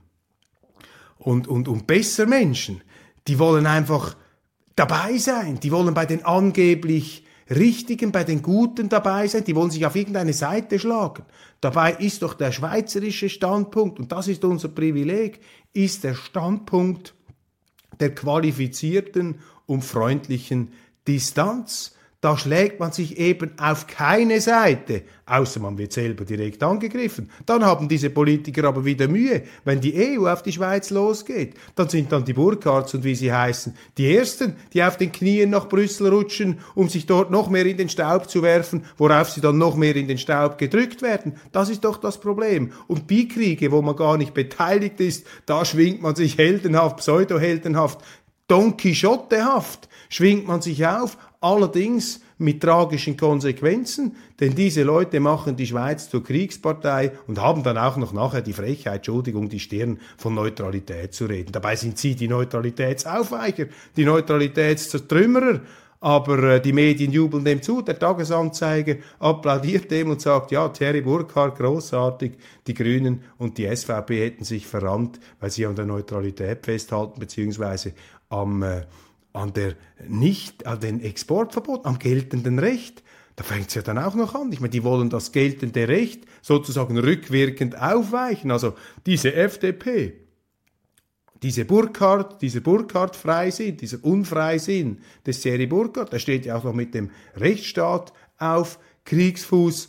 und, 1.18 1.46
und, 1.46 1.68
und 1.68 1.86
besser 1.86 2.24
Menschen, 2.24 2.80
die 3.28 3.38
wollen 3.38 3.66
einfach 3.66 4.16
dabei 4.74 5.18
sein, 5.18 5.60
die 5.60 5.70
wollen 5.70 5.92
bei 5.92 6.06
den 6.06 6.24
angeblich 6.24 7.26
Richtigen, 7.50 8.10
bei 8.10 8.24
den 8.24 8.40
Guten 8.40 8.88
dabei 8.88 9.28
sein, 9.28 9.44
die 9.44 9.54
wollen 9.54 9.70
sich 9.70 9.84
auf 9.84 9.96
irgendeine 9.96 10.32
Seite 10.32 10.78
schlagen. 10.78 11.24
Dabei 11.60 11.92
ist 11.92 12.22
doch 12.22 12.32
der 12.32 12.52
schweizerische 12.52 13.28
Standpunkt, 13.28 13.98
und 13.98 14.10
das 14.12 14.28
ist 14.28 14.46
unser 14.46 14.68
Privileg, 14.68 15.40
ist 15.74 16.04
der 16.04 16.14
Standpunkt 16.14 17.12
der 18.00 18.14
qualifizierten 18.14 19.36
und 19.66 19.84
freundlichen 19.84 20.72
Distanz. 21.06 21.93
Da 22.24 22.38
schlägt 22.38 22.80
man 22.80 22.90
sich 22.90 23.18
eben 23.18 23.50
auf 23.58 23.86
keine 23.86 24.40
Seite, 24.40 25.02
außer 25.26 25.60
man 25.60 25.76
wird 25.76 25.92
selber 25.92 26.24
direkt 26.24 26.62
angegriffen. 26.62 27.28
Dann 27.44 27.62
haben 27.62 27.86
diese 27.86 28.08
Politiker 28.08 28.64
aber 28.64 28.86
wieder 28.86 29.08
Mühe. 29.08 29.42
Wenn 29.66 29.82
die 29.82 29.94
EU 29.94 30.26
auf 30.26 30.42
die 30.42 30.52
Schweiz 30.52 30.88
losgeht, 30.88 31.52
dann 31.74 31.90
sind 31.90 32.10
dann 32.12 32.24
die 32.24 32.32
Burkhards 32.32 32.94
und 32.94 33.04
wie 33.04 33.14
sie 33.14 33.30
heißen, 33.30 33.76
die 33.98 34.16
Ersten, 34.16 34.56
die 34.72 34.82
auf 34.82 34.96
den 34.96 35.12
Knien 35.12 35.50
nach 35.50 35.68
Brüssel 35.68 36.08
rutschen, 36.08 36.60
um 36.74 36.88
sich 36.88 37.04
dort 37.04 37.30
noch 37.30 37.50
mehr 37.50 37.66
in 37.66 37.76
den 37.76 37.90
Staub 37.90 38.30
zu 38.30 38.40
werfen, 38.40 38.86
worauf 38.96 39.28
sie 39.28 39.42
dann 39.42 39.58
noch 39.58 39.76
mehr 39.76 39.94
in 39.94 40.08
den 40.08 40.16
Staub 40.16 40.56
gedrückt 40.56 41.02
werden. 41.02 41.34
Das 41.52 41.68
ist 41.68 41.84
doch 41.84 41.98
das 41.98 42.18
Problem. 42.18 42.72
Und 42.86 43.06
Bikriege, 43.06 43.70
wo 43.70 43.82
man 43.82 43.96
gar 43.96 44.16
nicht 44.16 44.32
beteiligt 44.32 44.98
ist, 44.98 45.26
da 45.44 45.66
schwingt 45.66 46.00
man 46.00 46.14
sich 46.14 46.38
heldenhaft, 46.38 46.96
pseudoheldenhaft, 46.96 47.98
Don 48.46 48.76
Quixotehaft 48.76 49.88
schwingt 50.10 50.46
man 50.46 50.60
sich 50.60 50.86
auf, 50.86 51.16
allerdings 51.44 52.20
mit 52.38 52.62
tragischen 52.62 53.16
Konsequenzen, 53.16 54.16
denn 54.40 54.54
diese 54.54 54.82
Leute 54.82 55.20
machen 55.20 55.56
die 55.56 55.66
Schweiz 55.66 56.08
zur 56.08 56.24
Kriegspartei 56.24 57.12
und 57.26 57.40
haben 57.40 57.62
dann 57.62 57.78
auch 57.78 57.96
noch 57.96 58.12
nachher 58.12 58.42
die 58.42 58.52
Frechheit, 58.52 58.96
Entschuldigung, 58.96 59.48
die 59.48 59.60
Stirn 59.60 59.98
von 60.16 60.34
Neutralität 60.34 61.14
zu 61.14 61.26
reden. 61.26 61.52
Dabei 61.52 61.76
sind 61.76 61.98
sie 61.98 62.16
die 62.16 62.28
Neutralitätsaufweicher, 62.28 63.66
die 63.96 64.04
Neutralitätszertrümmerer, 64.04 65.60
aber 66.00 66.42
äh, 66.42 66.60
die 66.60 66.72
Medien 66.72 67.12
jubeln 67.12 67.44
dem 67.44 67.62
zu. 67.62 67.82
Der 67.82 67.98
Tagesanzeiger 67.98 68.96
applaudiert 69.18 69.90
dem 69.90 70.10
und 70.10 70.20
sagt, 70.20 70.50
ja, 70.50 70.68
Thierry 70.68 71.02
Burkhardt, 71.02 71.56
großartig, 71.56 72.32
die 72.66 72.74
Grünen 72.74 73.22
und 73.38 73.58
die 73.58 73.74
SVP 73.74 74.24
hätten 74.24 74.44
sich 74.44 74.66
verrannt, 74.66 75.20
weil 75.40 75.50
sie 75.50 75.66
an 75.66 75.76
der 75.76 75.86
Neutralität 75.86 76.64
festhalten, 76.64 77.20
beziehungsweise 77.20 77.92
am 78.28 78.62
äh, 78.62 78.82
an 79.34 79.52
der 79.52 79.74
nicht, 80.08 80.66
an 80.66 80.80
den 80.80 81.00
Exportverbot, 81.00 81.84
am 81.84 81.98
geltenden 81.98 82.58
Recht. 82.58 83.02
Da 83.36 83.42
fängt 83.42 83.68
es 83.68 83.74
ja 83.74 83.82
dann 83.82 83.98
auch 83.98 84.14
noch 84.14 84.34
an. 84.34 84.52
Ich 84.52 84.60
meine, 84.60 84.70
die 84.70 84.84
wollen 84.84 85.10
das 85.10 85.32
geltende 85.32 85.88
Recht 85.88 86.24
sozusagen 86.40 86.96
rückwirkend 86.96 87.78
aufweichen. 87.78 88.52
Also 88.52 88.74
diese 89.06 89.34
FDP, 89.34 90.14
diese 91.42 91.64
Burkhardt, 91.64 92.40
dieser 92.40 92.60
Burkhardt-Freisinn, 92.60 93.76
dieser 93.76 94.02
Unfreisinn 94.04 95.00
des 95.26 95.40
Thierry 95.40 95.66
Burkhardt, 95.66 96.12
der 96.12 96.20
steht 96.20 96.46
ja 96.46 96.56
auch 96.56 96.64
noch 96.64 96.72
mit 96.72 96.94
dem 96.94 97.10
Rechtsstaat 97.34 98.12
auf 98.38 98.78
Kriegsfuß. 99.04 99.88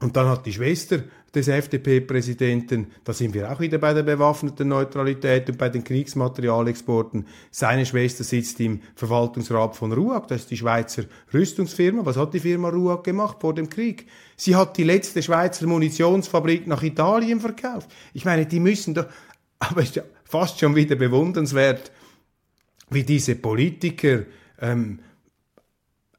Und 0.00 0.16
dann 0.16 0.28
hat 0.28 0.46
die 0.46 0.52
Schwester 0.52 1.02
des 1.34 1.48
FDP-Präsidenten, 1.48 2.86
da 3.04 3.12
sind 3.12 3.34
wir 3.34 3.50
auch 3.50 3.60
wieder 3.60 3.78
bei 3.78 3.92
der 3.92 4.04
bewaffneten 4.04 4.68
Neutralität 4.68 5.50
und 5.50 5.58
bei 5.58 5.68
den 5.68 5.84
Kriegsmaterialexporten. 5.84 7.26
Seine 7.50 7.84
Schwester 7.84 8.24
sitzt 8.24 8.60
im 8.60 8.80
Verwaltungsrat 8.94 9.76
von 9.76 9.92
RUAG, 9.92 10.28
das 10.28 10.42
ist 10.42 10.50
die 10.52 10.56
Schweizer 10.56 11.04
Rüstungsfirma. 11.34 12.06
Was 12.06 12.16
hat 12.16 12.32
die 12.32 12.40
Firma 12.40 12.68
RUAG 12.68 13.02
gemacht 13.02 13.38
vor 13.40 13.54
dem 13.54 13.68
Krieg? 13.68 14.06
Sie 14.36 14.56
hat 14.56 14.76
die 14.76 14.84
letzte 14.84 15.22
Schweizer 15.22 15.66
Munitionsfabrik 15.66 16.66
nach 16.66 16.82
Italien 16.82 17.40
verkauft. 17.40 17.90
Ich 18.14 18.24
meine, 18.24 18.46
die 18.46 18.60
müssen 18.60 18.94
doch, 18.94 19.06
aber 19.58 19.82
ist 19.82 19.96
ja 19.96 20.04
fast 20.24 20.60
schon 20.60 20.76
wieder 20.76 20.94
bewundernswert, 20.94 21.90
wie 22.90 23.02
diese 23.02 23.34
Politiker 23.34 24.22
ähm, 24.60 25.00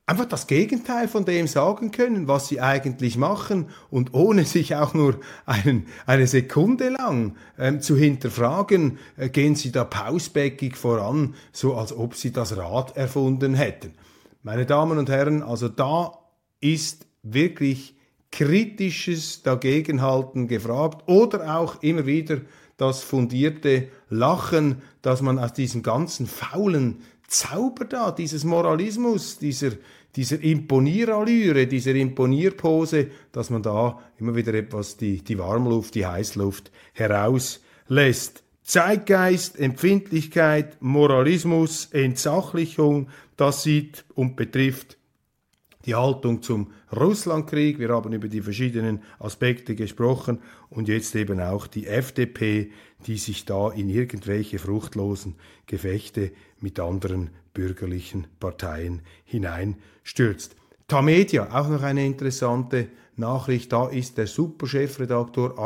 einfach 0.09 0.25
das 0.25 0.47
Gegenteil 0.47 1.07
von 1.07 1.23
dem 1.23 1.45
sagen 1.45 1.91
können, 1.91 2.27
was 2.27 2.47
sie 2.47 2.59
eigentlich 2.59 3.15
machen 3.15 3.67
und 3.91 4.15
ohne 4.15 4.43
sich 4.43 4.75
auch 4.75 4.95
nur 4.95 5.19
einen, 5.45 5.85
eine 6.07 6.25
Sekunde 6.25 6.89
lang 6.89 7.35
ähm, 7.59 7.79
zu 7.79 7.95
hinterfragen, 7.95 8.97
äh, 9.17 9.29
gehen 9.29 9.55
sie 9.55 9.71
da 9.71 9.83
pausbäckig 9.83 10.75
voran, 10.75 11.35
so 11.51 11.75
als 11.75 11.95
ob 11.95 12.15
sie 12.15 12.31
das 12.33 12.57
Rad 12.57 12.97
erfunden 12.97 13.53
hätten. 13.53 13.93
Meine 14.41 14.65
Damen 14.65 14.97
und 14.97 15.09
Herren, 15.09 15.43
also 15.43 15.69
da 15.69 16.17
ist 16.59 17.05
wirklich 17.21 17.95
kritisches 18.31 19.43
Dagegenhalten 19.43 20.47
gefragt 20.47 21.03
oder 21.07 21.55
auch 21.55 21.83
immer 21.83 22.07
wieder 22.07 22.41
das 22.77 23.03
fundierte 23.03 23.89
Lachen, 24.09 24.81
dass 25.03 25.21
man 25.21 25.37
aus 25.37 25.53
diesem 25.53 25.83
ganzen 25.83 26.25
faulen 26.25 27.01
Zauber 27.29 27.85
da, 27.85 28.11
dieses 28.11 28.43
Moralismus, 28.43 29.37
dieser, 29.37 29.73
dieser 30.15 30.41
Imponierallüre, 30.41 31.67
dieser 31.67 31.95
Imponierpose, 31.95 33.07
dass 33.31 33.49
man 33.49 33.61
da 33.61 33.99
immer 34.17 34.35
wieder 34.35 34.53
etwas 34.53 34.97
die, 34.97 35.23
die 35.23 35.37
Warmluft, 35.37 35.95
die 35.95 36.05
Heißluft 36.05 36.71
herauslässt. 36.93 38.43
Zeitgeist, 38.63 39.59
Empfindlichkeit, 39.59 40.77
Moralismus, 40.79 41.87
Entsachlichung, 41.91 43.09
das 43.35 43.63
sieht 43.63 44.05
und 44.13 44.35
betrifft 44.35 44.99
die 45.85 45.95
Haltung 45.95 46.43
zum 46.43 46.71
Russlandkrieg. 46.95 47.79
Wir 47.79 47.89
haben 47.89 48.13
über 48.13 48.27
die 48.27 48.41
verschiedenen 48.41 49.01
Aspekte 49.17 49.75
gesprochen 49.75 50.39
und 50.69 50.87
jetzt 50.87 51.15
eben 51.15 51.39
auch 51.39 51.65
die 51.65 51.87
FDP, 51.87 52.71
die 53.07 53.17
sich 53.17 53.45
da 53.45 53.71
in 53.71 53.89
irgendwelche 53.89 54.59
fruchtlosen 54.59 55.35
Gefechte 55.65 56.31
mit 56.59 56.79
anderen 56.79 57.31
bürgerlichen 57.59 58.27
Parteien 58.39 59.01
hineinstürzt. 59.25 60.55
Tamedia, 60.87 61.49
auch 61.51 61.67
noch 61.67 61.83
eine 61.83 62.05
interessante 62.05 62.87
Nachricht, 63.17 63.73
da 63.73 63.89
ist 63.89 64.17
der 64.17 64.27
Superchefredaktor 64.27 65.59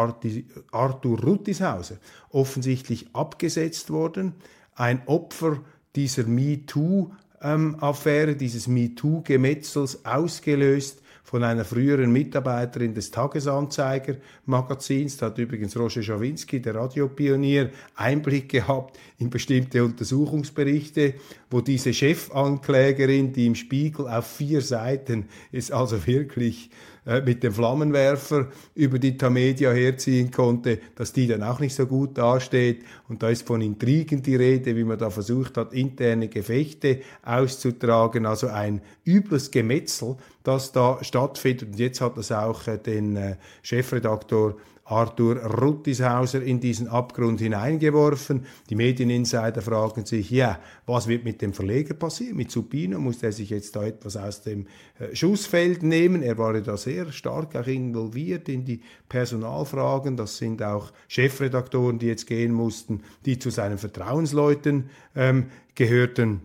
Arthur 0.71 1.21
Ruttishauser 1.21 1.97
offensichtlich 2.31 3.13
abgesetzt 3.13 3.91
worden, 3.91 4.33
ein 4.73 5.03
Opfer 5.05 5.59
dieser 5.95 6.23
MeToo-Affäre, 6.23 8.35
dieses 8.35 8.67
MeToo-Gemetzels 8.67 10.03
ausgelöst 10.03 11.02
von 11.23 11.43
einer 11.43 11.65
früheren 11.65 12.11
Mitarbeiterin 12.11 12.93
des 12.93 13.09
Tagesanzeiger-Magazins. 13.09 15.17
Da 15.17 15.27
hat 15.27 15.37
übrigens 15.37 15.77
Roger 15.77 16.03
Schawinski, 16.03 16.61
der 16.61 16.75
Radiopionier, 16.75 17.69
Einblick 17.95 18.49
gehabt 18.49 18.99
in 19.17 19.29
bestimmte 19.29 19.83
Untersuchungsberichte, 19.83 21.15
wo 21.49 21.61
diese 21.61 21.93
Chefanklägerin, 21.93 23.31
die 23.31 23.47
im 23.47 23.55
Spiegel 23.55 24.07
auf 24.07 24.27
vier 24.27 24.61
Seiten 24.61 25.29
ist, 25.51 25.71
also 25.71 26.05
wirklich 26.05 26.69
äh, 27.05 27.21
mit 27.21 27.43
dem 27.43 27.53
Flammenwerfer 27.53 28.47
über 28.75 28.97
die 28.97 29.17
Tamedia 29.17 29.71
herziehen 29.71 30.31
konnte, 30.31 30.79
dass 30.95 31.11
die 31.11 31.27
dann 31.27 31.43
auch 31.43 31.59
nicht 31.59 31.75
so 31.75 31.85
gut 31.85 32.17
dasteht. 32.17 32.83
Und 33.09 33.21
da 33.21 33.29
ist 33.29 33.45
von 33.45 33.61
Intrigen 33.61 34.21
die 34.23 34.35
Rede, 34.35 34.75
wie 34.75 34.85
man 34.85 34.97
da 34.97 35.09
versucht 35.09 35.57
hat, 35.57 35.73
interne 35.73 36.29
Gefechte 36.29 37.01
auszutragen. 37.23 38.25
Also 38.25 38.47
ein 38.47 38.81
übles 39.05 39.51
Gemetzel, 39.51 40.15
das 40.43 40.71
da 40.71 40.99
stattfindet. 41.01 41.69
Und 41.69 41.79
jetzt 41.79 41.99
hat 41.99 42.17
das 42.17 42.31
auch 42.31 42.67
äh, 42.67 42.77
den 42.77 43.17
äh, 43.17 43.35
Chefredaktor 43.61 44.55
Arthur 44.85 45.37
Ruttishauser 45.37 46.41
in 46.41 46.59
diesen 46.59 46.89
Abgrund 46.89 47.39
hineingeworfen. 47.39 48.45
Die 48.69 48.75
Medieninsider 48.75 49.61
fragen 49.61 50.05
sich, 50.05 50.29
ja, 50.29 50.59
was 50.85 51.07
wird 51.07 51.23
mit 51.23 51.41
dem 51.41 51.53
Verleger 51.53 51.93
passieren? 51.93 52.35
Mit 52.35 52.51
Supino 52.51 52.99
muss 52.99 53.23
er 53.23 53.31
sich 53.31 53.49
jetzt 53.49 53.75
da 53.75 53.83
etwas 53.83 54.17
aus 54.17 54.41
dem 54.41 54.67
äh, 54.99 55.15
Schussfeld 55.15 55.83
nehmen. 55.83 56.21
Er 56.21 56.37
war 56.37 56.53
ja 56.55 56.61
da 56.61 56.75
sehr 56.75 57.11
stark 57.13 57.55
auch 57.55 57.67
involviert 57.67 58.49
in 58.49 58.65
die 58.65 58.81
Personalfragen. 59.07 60.17
Das 60.17 60.37
sind 60.37 60.61
auch 60.61 60.91
Chefredaktoren, 61.07 61.97
die 61.97 62.07
jetzt 62.07 62.27
gehen 62.27 62.51
mussten, 62.51 63.03
die 63.25 63.39
zu 63.39 63.51
seinen 63.51 63.77
Vertrauensleuten 63.77 64.89
ähm, 65.15 65.45
gehörten. 65.75 66.41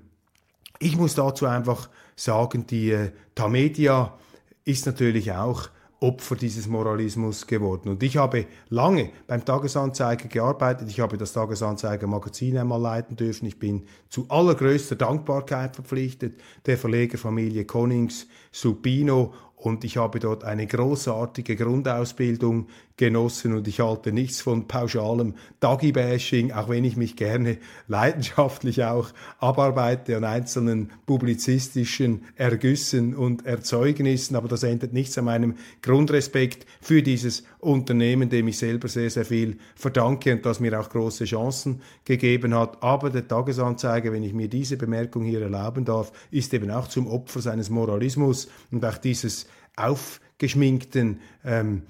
Ich 0.78 0.96
muss 0.96 1.14
dazu 1.14 1.46
einfach 1.46 1.90
sagen, 2.14 2.66
die 2.68 2.92
äh, 2.92 3.10
Tamedia 3.34 4.16
ist 4.64 4.86
natürlich 4.86 5.32
auch 5.32 5.70
Opfer 6.00 6.36
dieses 6.36 6.68
Moralismus 6.68 7.46
geworden. 7.46 7.88
Und 7.88 8.02
ich 8.02 8.16
habe 8.16 8.46
lange 8.68 9.10
beim 9.26 9.44
Tagesanzeiger 9.44 10.28
gearbeitet. 10.28 10.88
Ich 10.88 11.00
habe 11.00 11.18
das 11.18 11.32
Tagesanzeiger 11.32 12.06
Magazin 12.06 12.56
einmal 12.56 12.80
leiten 12.80 13.16
dürfen. 13.16 13.46
Ich 13.46 13.58
bin 13.58 13.84
zu 14.08 14.26
allergrößter 14.28 14.94
Dankbarkeit 14.94 15.74
verpflichtet 15.74 16.40
der 16.66 16.78
Verlegerfamilie 16.78 17.64
Konings, 17.64 18.28
Supino 18.52 19.34
und 19.56 19.82
ich 19.82 19.96
habe 19.96 20.20
dort 20.20 20.44
eine 20.44 20.66
großartige 20.68 21.56
Grundausbildung 21.56 22.68
genossen 22.98 23.54
und 23.54 23.66
ich 23.66 23.80
halte 23.80 24.12
nichts 24.12 24.42
von 24.42 24.68
pauschalem 24.68 25.34
Dagi-Bashing, 25.60 26.52
auch 26.52 26.68
wenn 26.68 26.84
ich 26.84 26.96
mich 26.96 27.16
gerne 27.16 27.56
leidenschaftlich 27.86 28.84
auch 28.84 29.10
abarbeite 29.38 30.16
an 30.16 30.24
einzelnen 30.24 30.90
publizistischen 31.06 32.24
Ergüssen 32.36 33.14
und 33.14 33.46
Erzeugnissen, 33.46 34.36
aber 34.36 34.48
das 34.48 34.64
ändert 34.64 34.92
nichts 34.92 35.16
an 35.16 35.24
meinem 35.24 35.54
Grundrespekt 35.80 36.66
für 36.82 37.02
dieses 37.02 37.44
Unternehmen, 37.60 38.28
dem 38.28 38.48
ich 38.48 38.58
selber 38.58 38.88
sehr, 38.88 39.10
sehr 39.10 39.24
viel 39.24 39.58
verdanke 39.74 40.32
und 40.32 40.44
das 40.44 40.60
mir 40.60 40.78
auch 40.78 40.90
große 40.90 41.24
Chancen 41.24 41.80
gegeben 42.04 42.54
hat. 42.54 42.82
Aber 42.82 43.10
der 43.10 43.26
Tagesanzeiger, 43.26 44.12
wenn 44.12 44.24
ich 44.24 44.34
mir 44.34 44.48
diese 44.48 44.76
Bemerkung 44.76 45.24
hier 45.24 45.42
erlauben 45.42 45.84
darf, 45.84 46.12
ist 46.30 46.52
eben 46.52 46.70
auch 46.70 46.88
zum 46.88 47.06
Opfer 47.06 47.40
seines 47.40 47.70
Moralismus 47.70 48.48
und 48.70 48.84
auch 48.84 48.98
dieses 48.98 49.46
aufgeschminkten, 49.78 51.20
ähm, 51.44 51.82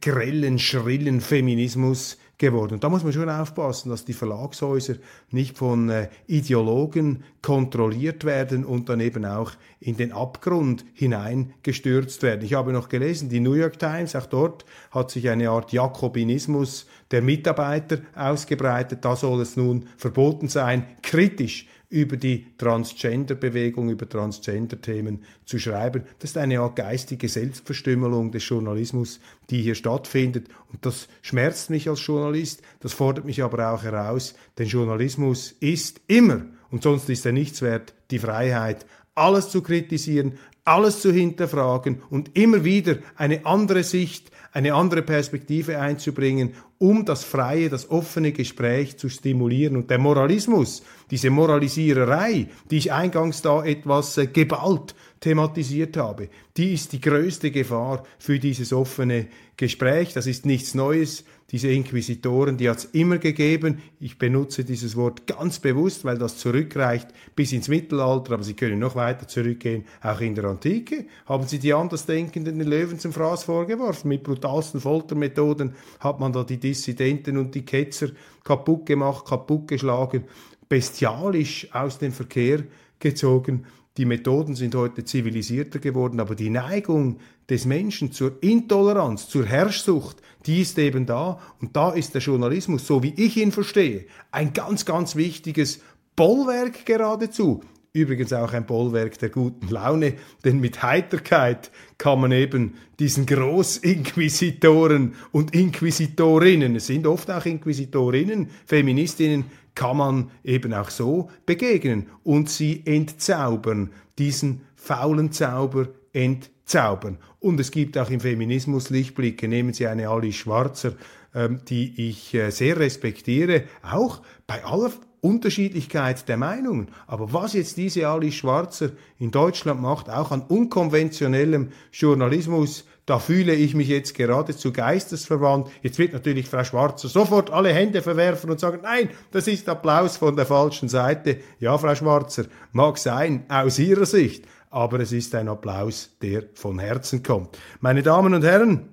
grellen, 0.00 0.58
schrillen 0.58 1.20
Feminismus 1.20 2.18
geworden. 2.42 2.74
Und 2.74 2.84
da 2.84 2.88
muss 2.88 3.04
man 3.04 3.12
schon 3.12 3.30
aufpassen, 3.30 3.90
dass 3.90 4.04
die 4.04 4.12
Verlagshäuser 4.12 4.96
nicht 5.30 5.56
von 5.56 5.88
äh, 5.88 6.08
Ideologen 6.26 7.22
kontrolliert 7.40 8.24
werden 8.24 8.64
und 8.64 8.88
dann 8.88 8.98
eben 8.98 9.24
auch 9.24 9.52
in 9.78 9.96
den 9.96 10.12
Abgrund 10.12 10.84
hineingestürzt 10.92 12.22
werden. 12.22 12.44
Ich 12.44 12.54
habe 12.54 12.72
noch 12.72 12.88
gelesen, 12.88 13.28
die 13.28 13.38
New 13.38 13.54
York 13.54 13.78
Times, 13.78 14.16
auch 14.16 14.26
dort 14.26 14.64
hat 14.90 15.12
sich 15.12 15.28
eine 15.28 15.50
Art 15.50 15.72
Jakobinismus 15.72 16.86
der 17.12 17.22
Mitarbeiter 17.22 17.98
ausgebreitet. 18.16 19.04
Da 19.04 19.14
soll 19.14 19.40
es 19.40 19.56
nun 19.56 19.86
verboten 19.96 20.48
sein, 20.48 20.86
kritisch 21.02 21.68
über 21.92 22.16
die 22.16 22.46
Transgender-Bewegung, 22.56 23.90
über 23.90 24.08
Transgender-Themen 24.08 25.22
zu 25.44 25.58
schreiben. 25.58 26.04
Das 26.18 26.30
ist 26.30 26.38
eine 26.38 26.60
Art 26.60 26.76
geistige 26.76 27.28
Selbstverstümmelung 27.28 28.32
des 28.32 28.48
Journalismus, 28.48 29.20
die 29.50 29.60
hier 29.60 29.74
stattfindet. 29.74 30.48
Und 30.72 30.86
das 30.86 31.08
schmerzt 31.20 31.68
mich 31.68 31.90
als 31.90 32.04
Journalist, 32.04 32.62
das 32.80 32.94
fordert 32.94 33.26
mich 33.26 33.42
aber 33.42 33.72
auch 33.72 33.82
heraus, 33.82 34.34
denn 34.56 34.68
Journalismus 34.68 35.54
ist 35.60 36.00
immer, 36.06 36.46
und 36.70 36.82
sonst 36.82 37.10
ist 37.10 37.26
er 37.26 37.32
nichts 37.32 37.60
wert, 37.60 37.92
die 38.10 38.18
Freiheit, 38.18 38.86
alles 39.14 39.50
zu 39.50 39.60
kritisieren, 39.60 40.38
alles 40.64 41.02
zu 41.02 41.12
hinterfragen 41.12 42.00
und 42.08 42.36
immer 42.38 42.64
wieder 42.64 42.96
eine 43.16 43.44
andere 43.44 43.82
Sicht, 43.82 44.30
eine 44.52 44.74
andere 44.74 45.02
Perspektive 45.02 45.78
einzubringen 45.78 46.54
um 46.82 47.04
das 47.04 47.22
freie, 47.22 47.68
das 47.70 47.88
offene 47.92 48.32
Gespräch 48.32 48.96
zu 48.96 49.08
stimulieren. 49.08 49.76
Und 49.76 49.88
der 49.88 49.98
Moralismus, 49.98 50.82
diese 51.12 51.30
Moralisiererei, 51.30 52.48
die 52.72 52.76
ich 52.76 52.92
eingangs 52.92 53.40
da 53.40 53.64
etwas 53.64 54.18
äh, 54.18 54.26
geballt 54.26 54.96
thematisiert 55.20 55.96
habe, 55.96 56.28
die 56.56 56.74
ist 56.74 56.92
die 56.92 57.00
größte 57.00 57.52
Gefahr 57.52 58.02
für 58.18 58.40
dieses 58.40 58.72
offene 58.72 59.28
Gespräch. 59.56 60.12
Das 60.12 60.26
ist 60.26 60.44
nichts 60.44 60.74
Neues. 60.74 61.24
Diese 61.52 61.68
Inquisitoren, 61.68 62.56
die 62.56 62.70
hat 62.70 62.78
es 62.78 62.84
immer 62.86 63.18
gegeben. 63.18 63.82
Ich 64.00 64.18
benutze 64.18 64.64
dieses 64.64 64.96
Wort 64.96 65.26
ganz 65.26 65.58
bewusst, 65.58 66.02
weil 66.02 66.16
das 66.16 66.38
zurückreicht 66.38 67.08
bis 67.36 67.52
ins 67.52 67.68
Mittelalter, 67.68 68.32
aber 68.32 68.42
Sie 68.42 68.54
können 68.54 68.78
noch 68.78 68.96
weiter 68.96 69.28
zurückgehen, 69.28 69.84
auch 70.00 70.20
in 70.22 70.34
der 70.34 70.44
Antike. 70.44 71.04
Haben 71.26 71.46
Sie 71.46 71.58
die 71.58 71.74
Andersdenkenden 71.74 72.58
den 72.58 72.68
Löwen 72.68 72.98
zum 72.98 73.12
Fraß 73.12 73.44
vorgeworfen? 73.44 74.08
Mit 74.08 74.22
brutalsten 74.22 74.80
Foltermethoden 74.80 75.74
hat 76.00 76.20
man 76.20 76.32
da 76.32 76.42
die 76.42 76.58
Dissidenten 76.58 77.36
und 77.36 77.54
die 77.54 77.66
Ketzer 77.66 78.08
kaputt 78.44 78.86
gemacht, 78.86 79.26
kaputt 79.26 79.68
geschlagen, 79.68 80.24
bestialisch 80.70 81.68
aus 81.74 81.98
dem 81.98 82.12
Verkehr 82.12 82.62
gezogen. 82.98 83.66
Die 83.98 84.06
Methoden 84.06 84.54
sind 84.54 84.74
heute 84.74 85.04
zivilisierter 85.04 85.80
geworden, 85.80 86.18
aber 86.18 86.34
die 86.34 86.48
Neigung 86.48 87.18
des 87.52 87.66
Menschen 87.66 88.12
zur 88.12 88.42
Intoleranz, 88.42 89.28
zur 89.28 89.44
Herrschsucht, 89.44 90.16
die 90.46 90.62
ist 90.62 90.78
eben 90.78 91.04
da. 91.04 91.38
Und 91.60 91.76
da 91.76 91.90
ist 91.90 92.14
der 92.14 92.22
Journalismus, 92.22 92.86
so 92.86 93.02
wie 93.02 93.12
ich 93.14 93.36
ihn 93.36 93.52
verstehe, 93.52 94.06
ein 94.30 94.54
ganz, 94.54 94.86
ganz 94.86 95.16
wichtiges 95.16 95.80
Bollwerk 96.16 96.86
geradezu. 96.86 97.62
Übrigens 97.92 98.32
auch 98.32 98.54
ein 98.54 98.64
Bollwerk 98.64 99.18
der 99.18 99.28
guten 99.28 99.68
Laune, 99.68 100.14
denn 100.46 100.60
mit 100.60 100.82
Heiterkeit 100.82 101.70
kann 101.98 102.22
man 102.22 102.32
eben 102.32 102.72
diesen 102.98 103.26
Großinquisitoren 103.26 105.14
und 105.30 105.54
Inquisitorinnen, 105.54 106.76
es 106.76 106.86
sind 106.86 107.06
oft 107.06 107.30
auch 107.30 107.44
Inquisitorinnen, 107.44 108.48
Feministinnen, 108.64 109.44
kann 109.74 109.98
man 109.98 110.30
eben 110.42 110.72
auch 110.72 110.88
so 110.88 111.28
begegnen 111.44 112.06
und 112.24 112.48
sie 112.48 112.82
entzaubern, 112.86 113.90
diesen 114.18 114.62
faulen 114.74 115.32
Zauber 115.32 115.88
entzaubern. 116.12 117.18
Und 117.40 117.58
es 117.60 117.70
gibt 117.70 117.98
auch 117.98 118.10
im 118.10 118.20
Feminismus 118.20 118.90
Lichtblicke. 118.90 119.48
Nehmen 119.48 119.72
Sie 119.72 119.86
eine 119.86 120.08
Alice 120.08 120.36
Schwarzer, 120.36 120.94
ähm, 121.34 121.60
die 121.68 122.08
ich 122.08 122.34
äh, 122.34 122.50
sehr 122.50 122.78
respektiere, 122.78 123.64
auch 123.82 124.22
bei 124.46 124.64
aller 124.64 124.92
Unterschiedlichkeit 125.22 126.28
der 126.28 126.36
Meinungen. 126.36 126.88
Aber 127.06 127.32
was 127.32 127.52
jetzt 127.52 127.76
diese 127.76 128.08
Alice 128.08 128.34
Schwarzer 128.34 128.90
in 129.18 129.30
Deutschland 129.30 129.80
macht, 129.80 130.10
auch 130.10 130.32
an 130.32 130.42
unkonventionellem 130.42 131.70
Journalismus, 131.92 132.84
da 133.06 133.18
fühle 133.18 133.54
ich 133.54 133.74
mich 133.74 133.88
jetzt 133.88 134.14
geradezu 134.14 134.72
geistesverwandt. 134.72 135.68
Jetzt 135.82 135.98
wird 135.98 136.12
natürlich 136.12 136.48
Frau 136.48 136.62
Schwarzer 136.64 137.08
sofort 137.08 137.50
alle 137.50 137.72
Hände 137.72 138.02
verwerfen 138.02 138.50
und 138.50 138.60
sagen, 138.60 138.80
nein, 138.82 139.10
das 139.30 139.48
ist 139.48 139.68
Applaus 139.68 140.16
von 140.16 140.36
der 140.36 140.46
falschen 140.46 140.88
Seite. 140.88 141.38
Ja, 141.58 141.78
Frau 141.78 141.94
Schwarzer, 141.94 142.44
mag 142.72 142.98
sein, 142.98 143.44
aus 143.48 143.78
Ihrer 143.78 144.06
Sicht, 144.06 144.44
aber 144.72 145.00
es 145.00 145.12
ist 145.12 145.34
ein 145.34 145.48
Applaus, 145.48 146.16
der 146.22 146.44
von 146.54 146.78
Herzen 146.78 147.22
kommt. 147.22 147.58
Meine 147.80 148.02
Damen 148.02 148.32
und 148.32 148.42
Herren, 148.42 148.88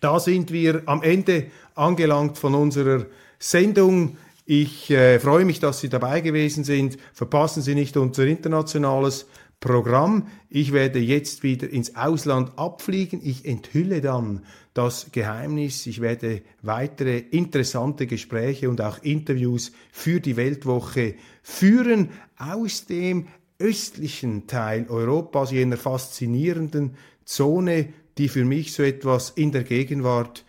da 0.00 0.18
sind 0.18 0.52
wir 0.52 0.82
am 0.86 1.02
Ende 1.02 1.46
angelangt 1.74 2.36
von 2.38 2.54
unserer 2.54 3.06
Sendung. 3.38 4.18
Ich 4.44 4.90
äh, 4.90 5.18
freue 5.20 5.44
mich, 5.44 5.60
dass 5.60 5.80
Sie 5.80 5.88
dabei 5.88 6.20
gewesen 6.20 6.64
sind. 6.64 6.98
Verpassen 7.14 7.62
Sie 7.62 7.74
nicht 7.74 7.96
unser 7.96 8.26
internationales 8.26 9.26
Programm. 9.60 10.26
Ich 10.50 10.72
werde 10.72 10.98
jetzt 10.98 11.42
wieder 11.42 11.70
ins 11.70 11.96
Ausland 11.96 12.58
abfliegen. 12.58 13.20
Ich 13.22 13.46
enthülle 13.46 14.00
dann 14.00 14.44
das 14.74 15.06
Geheimnis. 15.12 15.86
Ich 15.86 16.00
werde 16.00 16.42
weitere 16.62 17.18
interessante 17.18 18.06
Gespräche 18.06 18.68
und 18.68 18.80
auch 18.80 18.98
Interviews 19.02 19.72
für 19.92 20.20
die 20.20 20.36
Weltwoche 20.36 21.14
führen 21.42 22.10
aus 22.38 22.86
dem 22.86 23.28
östlichen 23.58 24.46
Teil 24.46 24.86
Europas, 24.88 25.50
jener 25.50 25.76
faszinierenden 25.76 26.96
Zone, 27.24 27.92
die 28.18 28.28
für 28.28 28.44
mich 28.44 28.72
so 28.72 28.82
etwas 28.82 29.30
in 29.30 29.52
der 29.52 29.64
Gegenwart 29.64 30.44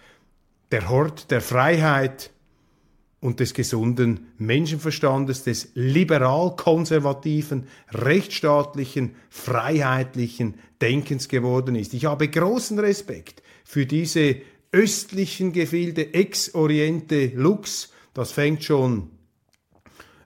der 0.72 0.90
Hort 0.90 1.32
der 1.32 1.42
Freiheit, 1.42 2.32
und 3.20 3.40
des 3.40 3.54
gesunden 3.54 4.28
Menschenverstandes, 4.38 5.44
des 5.44 5.72
liberal-konservativen, 5.74 7.68
rechtsstaatlichen, 7.92 9.16
freiheitlichen 9.30 10.56
Denkens 10.82 11.28
geworden 11.28 11.76
ist. 11.76 11.94
Ich 11.94 12.06
habe 12.06 12.28
großen 12.28 12.78
Respekt 12.80 13.42
für 13.64 13.86
diese 13.86 14.38
östlichen 14.72 15.52
Gefilde, 15.52 16.14
Ex-Oriente 16.14 17.32
Lux, 17.36 17.92
das 18.14 18.32
fängt 18.32 18.64
schon 18.64 19.10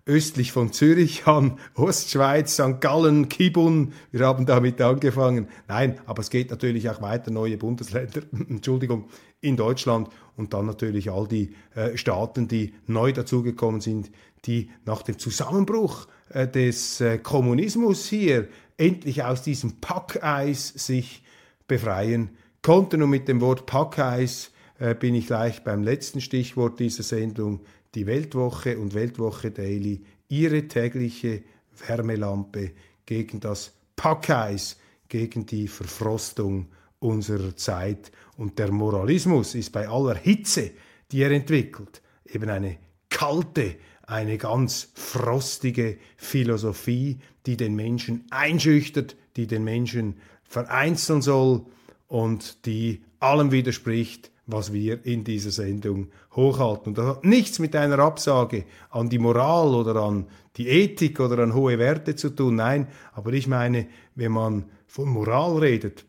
östlich 0.05 0.51
von 0.51 0.71
Zürich 0.73 1.27
an, 1.27 1.57
Ostschweiz, 1.75 2.53
St. 2.53 2.79
Gallen, 2.79 3.29
Kibun. 3.29 3.93
Wir 4.11 4.25
haben 4.25 4.45
damit 4.45 4.81
angefangen. 4.81 5.47
Nein, 5.67 5.99
aber 6.05 6.21
es 6.21 6.29
geht 6.29 6.51
natürlich 6.51 6.89
auch 6.89 7.01
weiter, 7.01 7.31
neue 7.31 7.57
Bundesländer, 7.57 8.21
Entschuldigung, 8.31 9.09
in 9.41 9.57
Deutschland 9.57 10.09
und 10.37 10.53
dann 10.53 10.65
natürlich 10.65 11.09
all 11.09 11.27
die 11.27 11.55
äh, 11.75 11.97
Staaten, 11.97 12.47
die 12.47 12.73
neu 12.87 13.11
dazugekommen 13.11 13.81
sind, 13.81 14.11
die 14.45 14.69
nach 14.85 15.01
dem 15.01 15.17
Zusammenbruch 15.17 16.07
äh, 16.29 16.47
des 16.47 17.01
äh, 17.01 17.17
Kommunismus 17.17 18.07
hier 18.07 18.47
endlich 18.77 19.23
aus 19.23 19.43
diesem 19.43 19.79
Packeis 19.79 20.69
sich 20.69 21.23
befreien 21.67 22.31
konnten. 22.61 23.01
Und 23.01 23.09
mit 23.09 23.27
dem 23.27 23.41
Wort 23.41 23.65
Packeis 23.65 24.51
äh, 24.79 24.95
bin 24.95 25.15
ich 25.15 25.27
gleich 25.27 25.63
beim 25.63 25.83
letzten 25.83 26.21
Stichwort 26.21 26.79
dieser 26.79 27.03
Sendung, 27.03 27.61
die 27.95 28.05
Weltwoche 28.05 28.77
und 28.77 28.93
Weltwoche 28.93 29.51
Daily, 29.51 30.01
ihre 30.29 30.67
tägliche 30.67 31.43
Wärmelampe 31.87 32.71
gegen 33.05 33.39
das 33.39 33.73
Packeis, 33.95 34.77
gegen 35.09 35.45
die 35.45 35.67
Verfrostung 35.67 36.67
unserer 36.99 37.55
Zeit. 37.55 38.11
Und 38.37 38.59
der 38.59 38.71
Moralismus 38.71 39.55
ist 39.55 39.71
bei 39.71 39.87
aller 39.87 40.15
Hitze, 40.15 40.71
die 41.11 41.21
er 41.21 41.31
entwickelt, 41.31 42.01
eben 42.25 42.49
eine 42.49 42.77
kalte, 43.09 43.75
eine 44.03 44.37
ganz 44.37 44.89
frostige 44.93 45.97
Philosophie, 46.17 47.19
die 47.45 47.57
den 47.57 47.75
Menschen 47.75 48.25
einschüchtert, 48.29 49.15
die 49.35 49.47
den 49.47 49.63
Menschen 49.63 50.15
vereinzeln 50.43 51.21
soll 51.21 51.65
und 52.07 52.65
die 52.65 53.03
allem 53.19 53.51
widerspricht, 53.51 54.30
was 54.47 54.73
wir 54.73 55.05
in 55.05 55.23
dieser 55.23 55.51
Sendung 55.51 56.07
hochhalten. 56.35 56.89
Und 56.89 56.97
das 56.97 57.05
hat 57.05 57.25
nichts 57.25 57.59
mit 57.59 57.75
einer 57.75 57.99
Absage 57.99 58.65
an 58.89 59.09
die 59.09 59.19
Moral 59.19 59.73
oder 59.75 59.95
an 60.01 60.27
die 60.57 60.67
Ethik 60.67 61.19
oder 61.19 61.39
an 61.43 61.53
hohe 61.53 61.79
Werte 61.79 62.15
zu 62.15 62.29
tun. 62.29 62.55
Nein, 62.55 62.87
aber 63.13 63.33
ich 63.33 63.47
meine, 63.47 63.87
wenn 64.15 64.31
man 64.31 64.65
von 64.87 65.09
Moral 65.09 65.57
redet, 65.57 66.05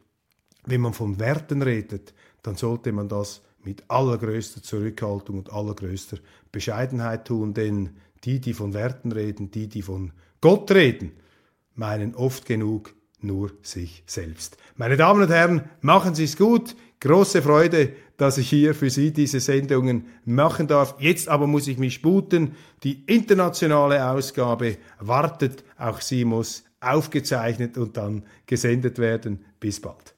wenn 0.65 0.81
man 0.81 0.93
von 0.93 1.19
Werten 1.21 1.63
redet, 1.63 2.15
dann 2.43 2.57
sollte 2.57 2.93
man 2.93 3.09
das 3.09 3.43
mit 3.65 3.85
allergrößter 3.89 4.63
Zurückhaltung 4.63 5.39
und 5.39 5.53
allergrößter 5.53 6.19
Bescheidenheit 6.51 7.27
tun, 7.27 7.55
denn 7.55 7.91
die, 8.25 8.41
die 8.41 8.55
von 8.55 8.75
Werten 8.75 9.13
reden, 9.13 9.51
die, 9.51 9.69
die 9.69 9.83
von 9.83 10.13
Gott 10.41 10.71
reden, 10.73 11.13
meinen 11.75 12.15
oft 12.15 12.47
genug 12.47 12.95
nur 13.21 13.53
sich 13.63 14.03
selbst. 14.07 14.57
Meine 14.77 14.97
Damen 14.97 15.23
und 15.23 15.31
Herren, 15.31 15.71
machen 15.81 16.15
Sie 16.15 16.25
es 16.25 16.37
gut. 16.37 16.75
Große 17.03 17.43
Freude, 17.43 17.95
dass 18.17 18.39
ich 18.39 18.49
hier 18.49 18.77
für 18.77 18.89
Sie 18.89 19.13
diese 19.13 19.41
Sendungen 19.41 20.07
machen 20.25 20.69
darf. 20.69 20.95
Jetzt 21.01 21.29
aber 21.29 21.49
muss 21.49 21.67
ich 21.67 21.77
mich 21.77 21.95
sputen. 21.95 22.55
Die 22.85 23.03
internationale 23.07 24.09
Ausgabe 24.09 24.77
wartet. 25.01 25.65
Auch 25.77 26.01
sie 26.01 26.25
muss 26.25 26.63
aufgezeichnet 26.81 27.77
und 27.77 27.97
dann 27.97 28.23
gesendet 28.47 29.01
werden. 29.01 29.45
Bis 29.59 29.81
bald. 29.81 30.15